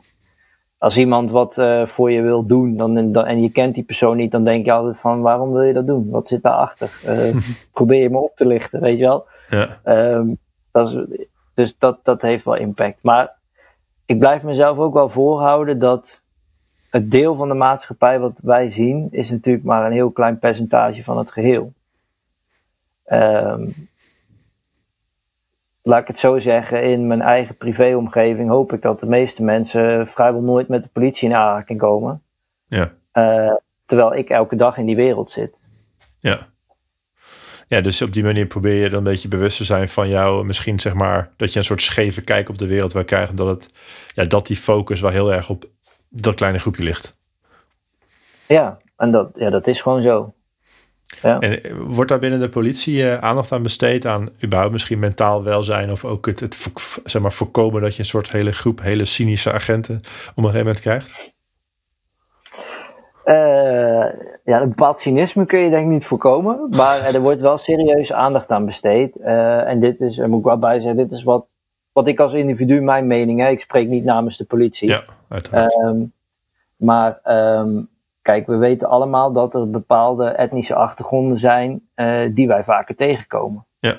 [0.79, 1.55] Als iemand wat
[1.85, 4.73] voor je wil doen dan, dan, en je kent die persoon niet, dan denk je
[4.73, 6.11] altijd van waarom wil je dat doen?
[6.11, 6.91] Wat zit daarachter?
[7.73, 9.27] Probeer je me op te lichten, weet je wel?
[9.49, 10.29] Ja, Ehm,
[10.77, 12.99] dat is, dus dat, dat heeft wel impact.
[13.03, 13.33] Maar
[14.07, 16.22] ik blijf mezelf ook wel voorhouden dat
[16.91, 21.05] het deel van de maatschappij wat wij zien, is natuurlijk maar een heel klein percentage
[21.05, 21.72] van het geheel.
[23.05, 23.66] Ehm,
[25.83, 30.07] laat ik het zo zeggen, in mijn eigen privéomgeving hoop ik dat de meeste mensen
[30.07, 32.22] vrijwel nooit met de politie in aanraking komen.
[32.66, 32.93] ja.
[33.12, 33.55] Eh,
[33.87, 35.59] terwijl ik elke dag in die wereld zit.
[36.18, 36.39] Ja.
[37.69, 40.45] Ja, dus op die manier probeer je dan een beetje bewust te zijn van jou.
[40.45, 43.37] Misschien zeg maar dat je een soort scheve kijk op de wereld wil krijgen.
[43.37, 43.69] Dat, het,
[44.14, 45.64] ja, dat die focus wel heel erg op
[46.09, 47.17] dat kleine groepje ligt.
[48.49, 50.35] Ja, en dat, ja, dat is gewoon zo.
[51.23, 51.39] Ja.
[51.39, 55.45] En eh, wordt daar binnen de politie eh, aandacht aan besteed aan überhaupt misschien mentaal
[55.45, 56.73] welzijn of ook het, het
[57.05, 60.05] zeg maar, voorkomen dat je een soort hele groep hele cynische agenten op
[60.37, 61.35] een gegeven moment krijgt?
[63.27, 64.07] Eh,
[64.45, 66.68] ja, een bepaald cynisme kun je denk ik niet voorkomen.
[66.77, 69.16] Maar er wordt wel serieus aandacht aan besteed.
[69.16, 71.47] Eh, en dit is, er moet ik wel bij zeggen, dit is wat,
[71.93, 74.89] wat ik als individu, mijn mening, hè, ik spreek niet namens de politie.
[74.89, 75.74] Ja, uiteraard.
[75.74, 76.05] Ehm,
[76.77, 77.83] maar ehm,
[78.22, 83.64] kijk, we weten allemaal dat er bepaalde etnische achtergronden zijn eh, die wij vaker tegenkomen.
[83.81, 83.97] ja,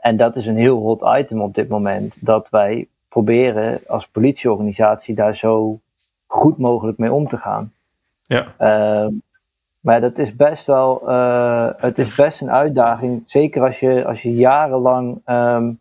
[0.00, 2.26] en dat is een heel hot item op dit moment.
[2.26, 5.80] Dat wij proberen als politieorganisatie daar zo
[6.26, 7.72] goed mogelijk mee om te gaan.
[8.28, 9.12] Ja, Ehm,
[9.80, 13.22] maar dat is best wel, eh, het is best een uitdaging.
[13.26, 15.72] Zeker als je, als je jarenlang ehm,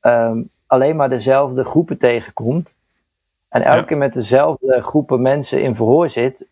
[0.00, 2.74] ehm, alleen maar dezelfde groepen tegenkomt.
[3.48, 3.84] En elke Ja.
[3.84, 6.46] keer met dezelfde groepen mensen in verhoor zit.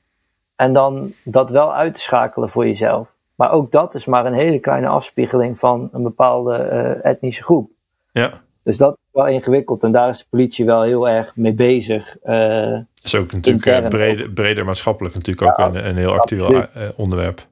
[0.56, 3.08] En dan dat wel uit te schakelen voor jezelf.
[3.34, 7.70] Maar ook dat is maar een hele kleine afspiegeling van een bepaalde eh, etnische groep.
[8.12, 8.30] ja.
[8.62, 9.82] Dus dat wel ingewikkeld.
[9.82, 12.16] En daar is de politie wel heel erg mee bezig.
[12.22, 16.88] Dat is ook natuurlijk eh, breder, breder maatschappelijk natuurlijk ook een, een heel actueel eh,
[16.96, 17.48] onderwerp.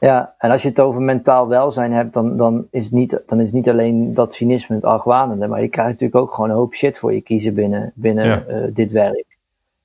[0.00, 3.52] Ja, en als je het over mentaal welzijn hebt, dan, dan, is, niet, dan is
[3.52, 6.98] niet alleen dat cynisme het argwanende, maar je krijgt natuurlijk ook gewoon een hoop shit
[6.98, 8.70] voor je kiezen binnen, binnen Ja.
[8.72, 9.38] dit werk.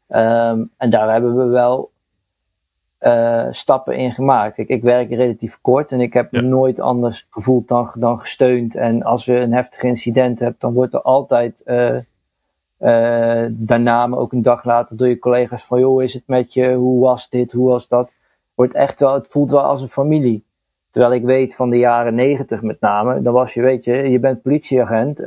[0.07, 1.91] Ehm, en daar hebben we wel
[2.99, 4.57] eh, stappen in gemaakt.
[4.57, 6.41] Ik, ik werk relatief kort en ik heb Ja.
[6.41, 8.75] nooit anders gevoeld dan, dan gesteund.
[8.75, 11.95] En als we een heftig incident hebben, dan wordt er altijd eh,
[12.77, 16.53] eh, daarna, maar ook een dag later door je collega's van, joh, is het met
[16.53, 16.73] je?
[16.73, 17.51] Hoe was dit?
[17.51, 18.11] Hoe was dat?
[18.55, 20.43] Wordt echt wel, het voelt wel als een familie.
[20.91, 24.19] Terwijl ik weet van de jaren negentig met name, dan was je, weet je, je
[24.19, 25.17] bent politieagent.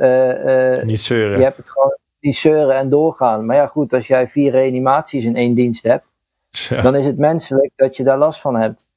[0.83, 1.37] Niet zeuren.
[1.37, 3.45] je hebt het gewoon die zeuren en doorgaan.
[3.45, 6.05] Maar ja, goed, als jij vier reanimaties in één dienst hebt,
[6.83, 8.87] Dan is het menselijk dat je daar last van hebt.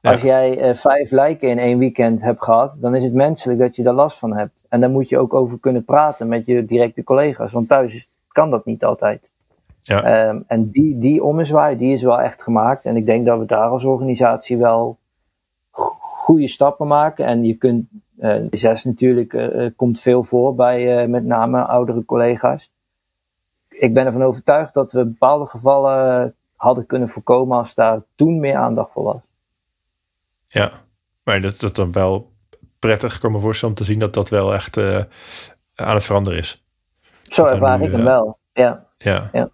[0.00, 0.12] Ja.
[0.12, 3.76] Als jij eh, vijf lijken in één weekend hebt gehad, dan is het menselijk dat
[3.76, 4.64] je daar last van hebt.
[4.68, 8.50] En daar moet je ook over kunnen praten met je directe collega's, want thuis kan
[8.50, 9.30] dat niet altijd.
[9.80, 10.02] Ja.
[10.02, 12.84] Ehm, en die, die ommezwaai, die is wel echt gemaakt.
[12.84, 14.96] En ik denk dat we daar als organisatie wel
[15.70, 17.26] go- goede stappen maken.
[17.26, 17.86] En je kunt,
[18.18, 22.70] eh zes natuurlijk, eh, komt veel voor bij met name oudere collega's.
[23.68, 26.34] Ik ben ervan overtuigd dat we bepaalde gevallen
[26.64, 29.20] hadden kunnen voorkomen als daar toen meer aandacht voor was.
[30.46, 30.72] Ja,
[31.22, 32.32] maar dat dat dan wel
[32.78, 35.00] prettig kan me voorstellen om te zien dat dat wel echt eh,
[35.74, 36.64] aan het veranderen is.
[37.22, 38.38] Zo er ervaar ik hem eh, wel.
[38.52, 38.86] Ja.
[38.98, 39.30] Ja.
[39.32, 39.50] Ja.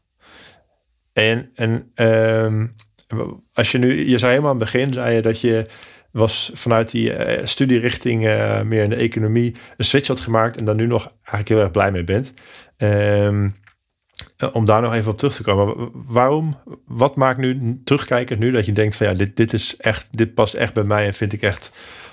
[1.12, 2.66] En, en ehm,
[3.52, 5.66] als je nu, je zei helemaal aan het begin, zei je dat je
[6.10, 8.22] was vanuit die uh, studierichting
[8.64, 11.70] meer in de economie een switch had gemaakt en daar nu nog eigenlijk heel erg
[11.70, 12.34] blij mee bent.
[12.76, 13.59] Um,
[14.52, 15.90] om daar nog even op terug te komen.
[16.06, 16.54] Waarom,
[16.86, 20.34] wat maakt nu terugkijken nu dat je denkt van ja, dit, dit is echt, dit
[20.34, 21.72] past echt bij mij en vind ik echt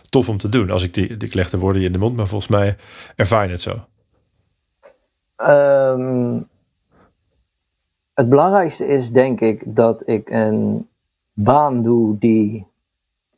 [0.10, 0.72] tof om te doen.
[0.72, 2.76] Als ik die, ik leg de woorden in de mond, maar volgens mij
[3.16, 3.86] ervaar je het zo.
[5.49, 6.47] Um,
[8.14, 10.88] het belangrijkste is denk ik dat ik een
[11.34, 12.66] baan doe die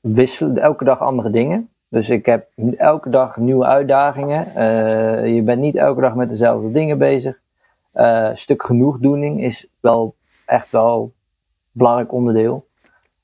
[0.02, 1.70] wisselt elke dag andere dingen.
[1.90, 2.48] Dus ik heb
[2.78, 4.46] elke dag nieuwe uitdagingen.
[4.48, 7.40] Uh, je bent niet elke dag met dezelfde dingen bezig.
[7.94, 10.16] Uh, een stuk genoegdoening is wel
[10.46, 11.12] echt wel een
[11.72, 12.68] belangrijk onderdeel.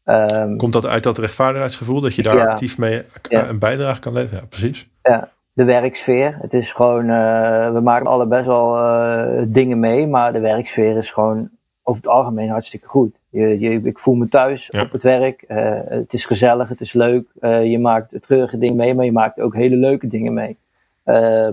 [0.05, 3.47] Um, Komt dat uit dat rechtvaardigheidsgevoel, dat je daar ja, actief mee ja.
[3.47, 4.39] een bijdrage kan leveren?
[4.39, 4.89] Ja, precies.
[5.03, 6.37] Ja, de werksfeer.
[6.41, 10.97] Het is gewoon, uh, we maken alle best wel uh, dingen mee, maar de werksfeer
[10.97, 11.49] is gewoon
[11.83, 13.19] over het algemeen hartstikke goed.
[13.29, 14.81] Je, je, ik voel me thuis Ja.
[14.81, 15.45] op het werk.
[15.47, 17.27] Uh, het is gezellig, het is leuk.
[17.41, 20.57] Je maakt treurige dingen mee, maar je maakt ook hele leuke dingen mee.
[21.05, 21.49] Uh,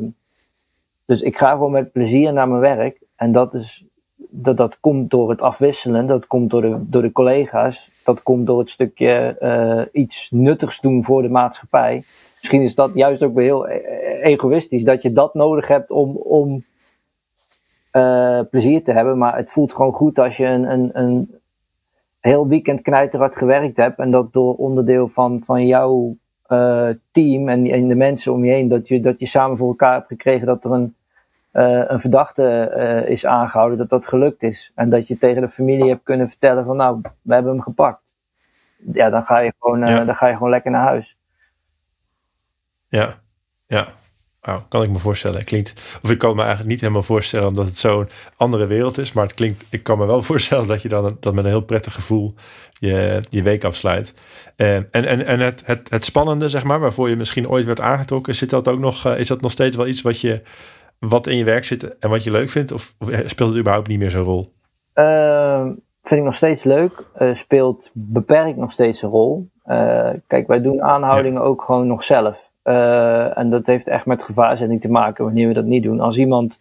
[1.04, 3.00] dus ik ga gewoon met plezier naar mijn werk.
[3.22, 3.84] En dat, is,
[4.16, 8.46] dat, dat komt door het afwisselen, dat komt door de, door de collega's, dat komt
[8.46, 11.94] door het stukje uh, iets nuttigs doen voor de maatschappij.
[12.40, 13.66] Misschien is dat juist ook weer heel
[14.22, 16.64] egoïstisch, dat je dat nodig hebt om, om
[17.92, 19.18] uh, plezier te hebben.
[19.18, 21.34] Maar het voelt gewoon goed als je een, een, een
[22.20, 26.16] heel weekend knijterhard gewerkt hebt en dat door onderdeel van, van jouw
[26.48, 29.68] uh, team en, en de mensen om je heen, dat je, dat je samen voor
[29.68, 30.94] elkaar hebt gekregen dat er een,
[31.52, 34.72] uh, een verdachte uh, is aangehouden, dat dat gelukt is.
[34.74, 38.14] En dat je tegen de familie hebt kunnen vertellen van nou, we hebben hem gepakt.
[38.92, 40.04] Ja, dan ga je gewoon, Ja.
[40.04, 41.16] dan ga je gewoon lekker naar huis.
[42.88, 43.14] Ja,
[43.66, 43.86] ja.
[44.48, 45.44] Oh, kan ik me voorstellen.
[45.44, 49.12] Klinkt, of ik kan me eigenlijk niet helemaal voorstellen omdat het zo'n andere wereld is.
[49.12, 51.60] Maar het klinkt, ik kan me wel voorstellen dat je dan dat met een heel
[51.60, 52.34] prettig gevoel
[52.78, 54.14] je, je week afsluit.
[54.56, 57.80] Uh, en en, en het, het, het spannende, zeg maar, waarvoor je misschien ooit werd
[57.80, 60.42] aangetrokken, zit dat ook nog, uh, is dat nog steeds wel iets wat je
[61.08, 62.72] wat in je werk zit en wat je leuk vindt?
[62.72, 64.52] Of, of speelt het überhaupt niet meer zo'n rol?
[64.94, 65.64] Uh,
[66.02, 67.06] vind ik nog steeds leuk.
[67.18, 69.48] Uh, speelt beperkt nog steeds een rol.
[69.66, 71.48] Uh, kijk, wij doen aanhoudingen ja.
[71.48, 72.50] ook gewoon nog zelf.
[73.34, 76.00] En dat heeft echt met gevaarzetting te maken wanneer we dat niet doen.
[76.00, 76.58] Als iemand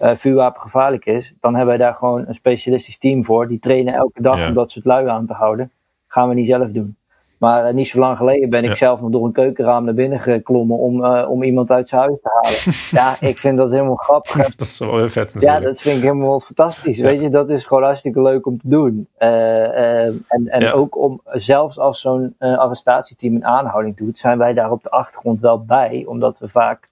[0.00, 3.48] uh, vuurwapengevaarlijk is, dan hebben wij daar gewoon een specialistisch team voor.
[3.48, 4.48] Die trainen elke dag Ja.
[4.48, 5.72] om dat soort lui aan te houden.
[6.06, 6.96] Gaan we niet zelf doen.
[7.38, 8.74] Maar uh, niet zo lang geleden ben ik Ja.
[8.76, 12.16] zelf nog door een keukenraam naar binnen geklommen om, uh, om iemand uit zijn huis
[12.22, 13.14] te halen.
[13.20, 14.54] ja, ik vind dat helemaal grappig.
[14.56, 16.96] Dat is wel heel vet Ja, dat vind ik helemaal fantastisch.
[16.96, 17.02] Ja.
[17.04, 19.08] Weet je, dat is gewoon hartstikke leuk om te doen.
[19.18, 20.70] Uh, uh, en en Ja.
[20.70, 25.40] ook om, zelfs als zo'n arrestatieteam een aanhouding doet, zijn wij daar op de achtergrond
[25.40, 26.88] wel bij, omdat we vaak.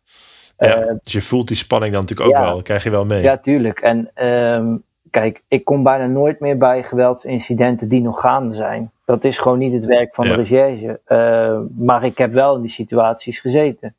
[0.59, 2.63] Ja, eh, dus je voelt die spanning dan natuurlijk ook wel.
[2.63, 3.23] Krijg je wel mee.
[3.23, 3.81] ja, tuurlijk.
[3.81, 4.77] En ehm
[5.15, 8.91] kijk, ik kom bijna nooit meer bij geweldsincidenten die nog gaande zijn.
[9.05, 10.31] Dat is gewoon niet het werk van Ja.
[10.31, 11.01] de recherche.
[11.09, 13.95] Uh, maar ik heb wel in die situaties gezeten.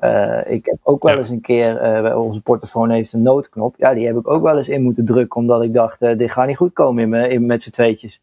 [0.00, 3.74] Uh, ik heb ook wel eens een keer, uh, onze portofoon heeft een noodknop.
[3.78, 6.46] Ja, die heb ik ook wel eens in moeten drukken, omdat ik dacht, dit gaat
[6.46, 8.20] niet goed komen in me, in, met z'n tweetjes.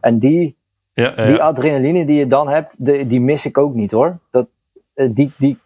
[0.00, 0.56] En die,
[0.92, 4.18] Ja, die adrenaline die je dan hebt, de, die mis ik ook niet hoor.
[4.30, 4.46] Dat,
[4.94, 5.58] die, die,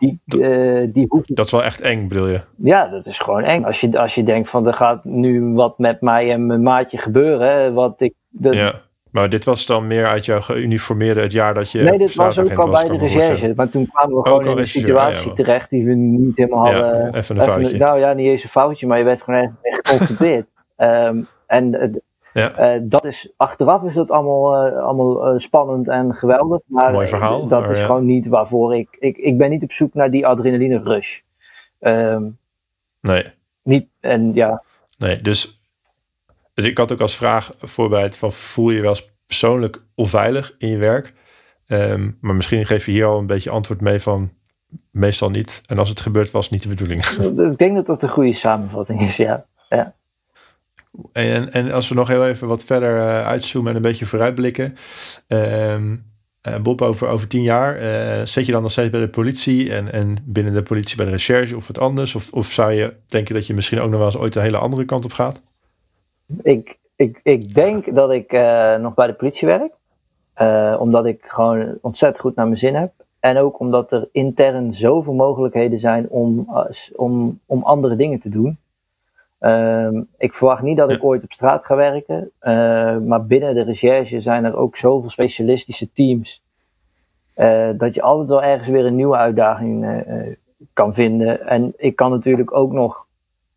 [0.00, 2.40] die, uh, die hoef ik Dat is wel echt eng, bedoel je?
[2.56, 3.64] ja, dat is gewoon eng.
[3.64, 6.98] Als je, als je denkt van er gaat nu wat met mij en mijn maatje
[6.98, 7.74] gebeuren.
[7.74, 8.72] Wat ik, dat, Ja.
[9.10, 12.38] Maar dit was dan meer uit jouw geuniformeerde het jaar dat je nee, dit was
[12.38, 13.52] ook al bij de recherche.
[13.56, 16.66] Maar toen kwamen we Ook gewoon in een situatie ja, terecht die we niet helemaal
[16.66, 17.14] Ja, hadden.
[17.14, 17.78] even een foutje.
[17.78, 20.46] nou ja, niet eens een foutje, maar je werd gewoon echt geconfronteerd.
[20.76, 21.88] Ehm, en eh,
[22.32, 22.52] Ja.
[22.52, 26.60] eh, dat is, achteraf is dat allemaal, eh, allemaal eh, spannend en geweldig.
[26.66, 27.86] Maar Mooi verhaal, dat maar is ja.
[27.86, 29.16] gewoon niet waarvoor ik, ik.
[29.16, 31.20] Ik ben niet op zoek naar die adrenaline rush.
[31.78, 32.28] Ehm,
[33.00, 33.24] Nee,
[33.62, 34.62] niet, en ja,
[34.98, 35.16] nee.
[35.16, 35.60] Dus,
[36.54, 40.54] dus ik had ook als vraag voorbereid van voel je je wel eens persoonlijk onveilig
[40.58, 41.14] in je werk?
[41.66, 44.30] Ehm, maar misschien geef je hier al een beetje antwoord mee van
[44.90, 45.62] meestal niet.
[45.66, 47.04] En als het gebeurt was niet de bedoeling.
[47.52, 49.44] ik denk dat dat een goede samenvatting is, ja.
[49.68, 49.94] ja.
[51.12, 54.74] En, en als we nog heel even wat verder uh, uitzoomen en een beetje vooruitblikken.
[55.28, 56.04] Um,
[56.48, 59.74] uh, Bob, over, over tien jaar uh, zit je dan nog steeds bij de politie
[59.74, 62.14] en, en binnen de politie bij de recherche of wat anders?
[62.14, 64.58] Of, of zou je denken dat je misschien ook nog wel eens ooit een hele
[64.58, 65.40] andere kant op gaat?
[66.42, 68.32] Ik, ik, ik denk dat ik
[68.80, 69.72] nog bij de politie werk.
[70.80, 72.92] Omdat ik gewoon ontzettend goed naar mijn zin heb.
[73.20, 76.48] En ook omdat er intern zoveel mogelijkheden zijn om,
[76.96, 78.58] om, om andere dingen te doen.
[79.40, 82.30] Um, ik verwacht niet dat ik ooit op straat ga werken.
[82.42, 86.42] Uh, maar binnen de recherche zijn er ook zoveel specialistische teams.
[87.36, 90.34] Uh, dat je altijd wel ergens weer een nieuwe uitdaging uh,
[90.72, 91.46] kan vinden.
[91.46, 93.06] En ik kan natuurlijk ook nog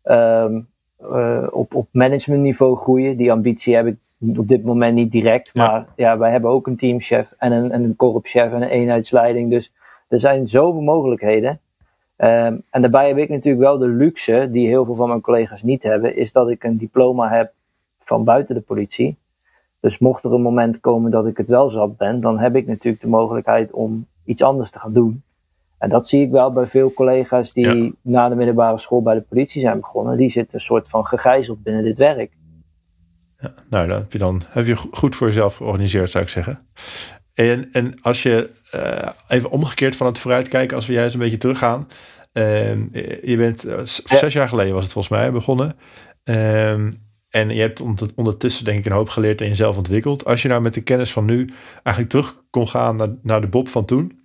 [0.04, 0.68] um,
[1.02, 3.16] uh, op, op managementniveau groeien.
[3.16, 3.96] Die ambitie heb ik
[4.36, 5.54] op dit moment niet direct.
[5.54, 9.50] Maar ja, wij hebben ook een teamchef en een, en een korpschef en een eenheidsleiding.
[9.50, 9.72] Dus
[10.08, 11.60] er zijn zoveel mogelijkheden.
[12.24, 15.62] Um, en daarbij heb ik natuurlijk wel de luxe, die heel veel van mijn collega's
[15.62, 17.52] niet hebben, is dat ik een diploma heb
[17.98, 19.16] van buiten de politie.
[19.80, 22.66] Dus mocht er een moment komen dat ik het wel zat ben, dan heb ik
[22.66, 25.22] natuurlijk de mogelijkheid om iets anders te gaan doen.
[25.78, 29.20] En dat zie ik wel bij veel collega's die na de middelbare school bij de
[29.28, 30.16] politie zijn begonnen.
[30.16, 32.32] Die zitten een soort van gegijzeld binnen dit werk.
[33.38, 36.58] Ja, nou, dan heb je dan heb je goed voor jezelf georganiseerd, zou ik zeggen.
[37.34, 41.38] En, en als je uh, even omgekeerd van het vooruitkijken, als we juist een beetje
[41.38, 41.88] teruggaan.
[42.32, 42.74] Uh,
[43.22, 45.76] je bent uh, zes jaar geleden was het volgens mij begonnen.
[46.24, 46.92] Ehm,
[47.30, 47.80] en je hebt
[48.14, 50.24] ondertussen denk ik een hoop geleerd en jezelf ontwikkeld.
[50.24, 53.48] Als je nou met de kennis van nu eigenlijk terug kon gaan naar, naar de
[53.48, 54.24] Bob van toen.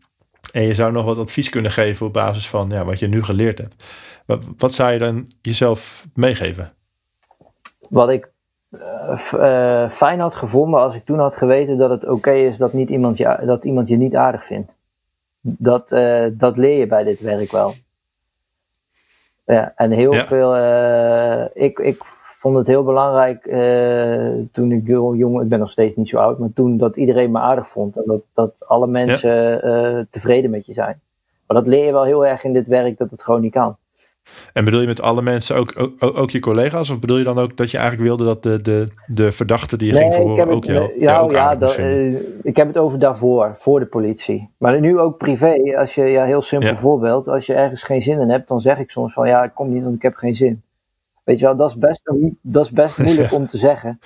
[0.52, 3.24] En je zou nog wat advies kunnen geven op basis van ja, wat je nu
[3.24, 3.84] geleerd hebt.
[4.26, 6.74] Wat, wat zou je dan jezelf meegeven?
[7.80, 8.32] Wat ik
[8.70, 12.90] uh, fijn had gevonden als ik toen had geweten dat het oké is dat, niet
[12.90, 14.76] iemand je, dat iemand je niet aardig vindt.
[15.42, 17.74] Dat, uh, dat leer je bij dit werk wel.
[19.46, 20.26] Ja, en heel ja.
[20.26, 20.58] veel.
[21.54, 23.44] ik, ik vond het heel belangrijk
[24.52, 27.40] toen ik jong, ik ben nog steeds niet zo oud, maar toen dat iedereen me
[27.40, 30.06] aardig vond en dat, dat alle mensen ja.
[30.10, 31.02] tevreden met je zijn.
[31.48, 33.78] Maar dat leer je wel heel erg in dit werk dat het gewoon niet kan.
[34.54, 36.90] En bedoel je met alle mensen ook, ook, ook, je collega's?
[36.90, 39.94] Of bedoel je dan ook dat je eigenlijk wilde dat de, de, de verdachte die
[39.94, 43.56] je ging verhoren ook jou, jou ook ja, dat, uh, Ik heb het over daarvoor,
[43.58, 44.50] voor de politie.
[44.58, 45.78] Maar nu ook privé.
[45.78, 47.28] Als je, ja, heel simpel voorbeeld.
[47.28, 49.74] Als je ergens geen zin in hebt, dan zeg ik soms van ja, ik kom
[49.74, 50.62] niet, want ik heb geen zin.
[51.24, 52.02] Weet je wel, dat is best,
[52.42, 54.00] dat is best moeilijk om te zeggen.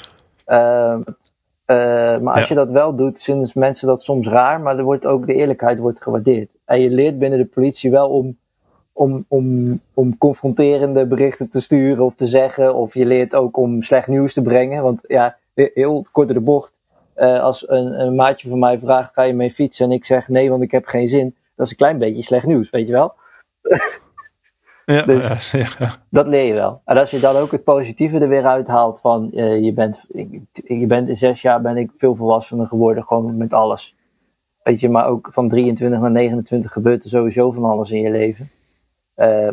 [0.47, 0.97] Uh,
[1.67, 4.61] uh, maar als je dat wel doet, vinden mensen dat soms raar.
[4.61, 6.57] Maar er wordt ook de eerlijkheid wordt gewaardeerd.
[6.65, 8.37] En je leert binnen de politie wel om
[8.93, 12.75] om, om, om confronterende berichten te sturen of te zeggen.
[12.75, 14.83] Of je leert ook om slecht nieuws te brengen.
[14.83, 16.81] Want ja, heel kort de bocht.
[17.15, 19.85] Uh, als een, een, maatje van mij vraagt, ga je mee fietsen?
[19.85, 21.35] En ik zeg nee, want ik heb geen zin.
[21.55, 23.13] Dat is een klein beetje slecht nieuws, weet je wel?
[24.85, 26.81] Ja, dus ja, ja, Dat leer je wel.
[26.85, 30.05] En als je dan ook het positieve er weer uithaalt van uh, je, bent,
[30.53, 33.95] je bent in zes jaar ben ik veel volwassener geworden, gewoon met alles.
[34.63, 38.11] Weet je, maar ook van 23 naar 29 gebeurt er sowieso van alles in je
[38.11, 38.49] leven.
[39.15, 39.47] Uh,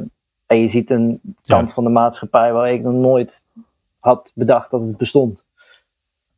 [0.47, 3.45] en je ziet een kant van de maatschappij waar ik nog nooit
[3.99, 5.45] had bedacht dat het bestond.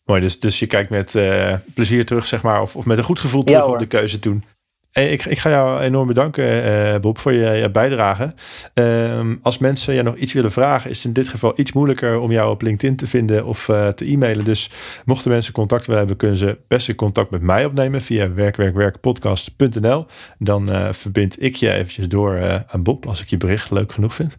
[0.05, 3.05] Mooi, dus, dus je kijkt met uh, plezier terug, zeg maar, of, of met een
[3.05, 4.45] goed gevoel terug ja, op de keuze toen.
[4.93, 8.34] Ik, ik ga jou enorm bedanken, uh, Bob, voor je, bijdrage.
[8.74, 12.18] Um, als mensen je nog iets willen vragen, is het in dit geval iets moeilijker
[12.18, 14.45] om jou op LinkedIn te vinden of uh, te e-mailen.
[14.45, 14.70] Dus
[15.05, 20.07] mochten mensen contact willen hebben, kunnen ze best contact met mij opnemen via werkwerkwerkpodcast.nl.
[20.38, 24.36] Dan verbind ik je eventjes door aan Bob, als ik je bericht leuk genoeg vind.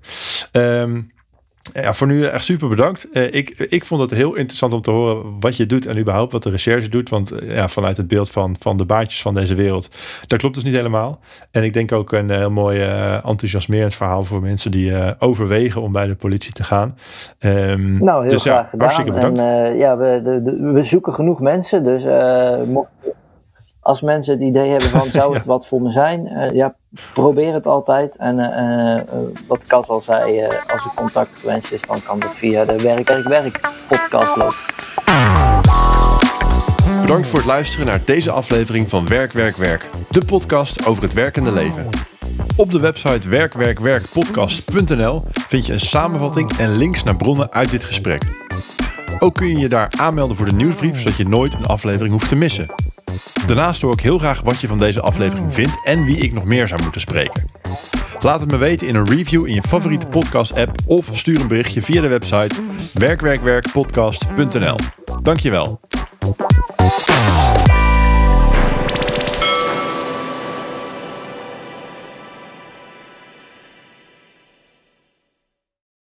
[0.51, 1.11] Um,
[1.73, 3.07] ja, voor nu echt super bedankt.
[3.13, 6.31] Uh, ik, ik vond het heel interessant om te horen wat je doet en überhaupt
[6.31, 7.09] wat de recherche doet.
[7.09, 9.89] Want uh, ja, vanuit het beeld van, van de baantjes van deze wereld,
[10.27, 11.19] dat klopt dus niet helemaal.
[11.51, 15.91] En ik denk ook een heel mooi uh, enthousiasmerend verhaal voor mensen die overwegen om
[15.91, 16.97] bij de politie te gaan.
[17.39, 18.87] Um, nou, heel dus, graag ja, gedaan.
[18.87, 19.39] Hartstikke bedankt.
[19.39, 22.03] En, ja, we, de, de, we zoeken genoeg mensen, dus
[22.67, 22.89] mocht
[23.83, 26.75] als mensen het idee hebben van zou het wat voor me zijn, uh, ja,
[27.13, 28.15] probeer het altijd.
[28.15, 32.65] En uh, wat Kas al zei, als er contact gewenst is, dan kan dat via
[32.65, 34.55] de Werk, Werk, Werk podcast lopen.
[37.01, 39.89] Bedankt voor het luisteren naar deze aflevering van Werk, Werk, Werk.
[40.09, 41.89] De podcast over het werkende leven.
[42.57, 48.23] Op de website werkwerkwerkpodcast.nl vind je een samenvatting en links naar bronnen uit dit gesprek.
[49.19, 52.29] Ook kun je je daar aanmelden voor de nieuwsbrief, zodat je nooit een aflevering hoeft
[52.29, 52.92] te missen.
[53.45, 56.43] Daarnaast hoor ik heel graag wat je van deze aflevering vindt en wie ik nog
[56.43, 57.45] meer zou moeten spreken.
[58.19, 61.81] Laat het me weten in een review in je favoriete podcast-app of stuur een berichtje
[61.81, 62.61] via de website
[62.93, 64.77] werkwerkwerkpodcast.nl.
[65.21, 65.79] Dankjewel.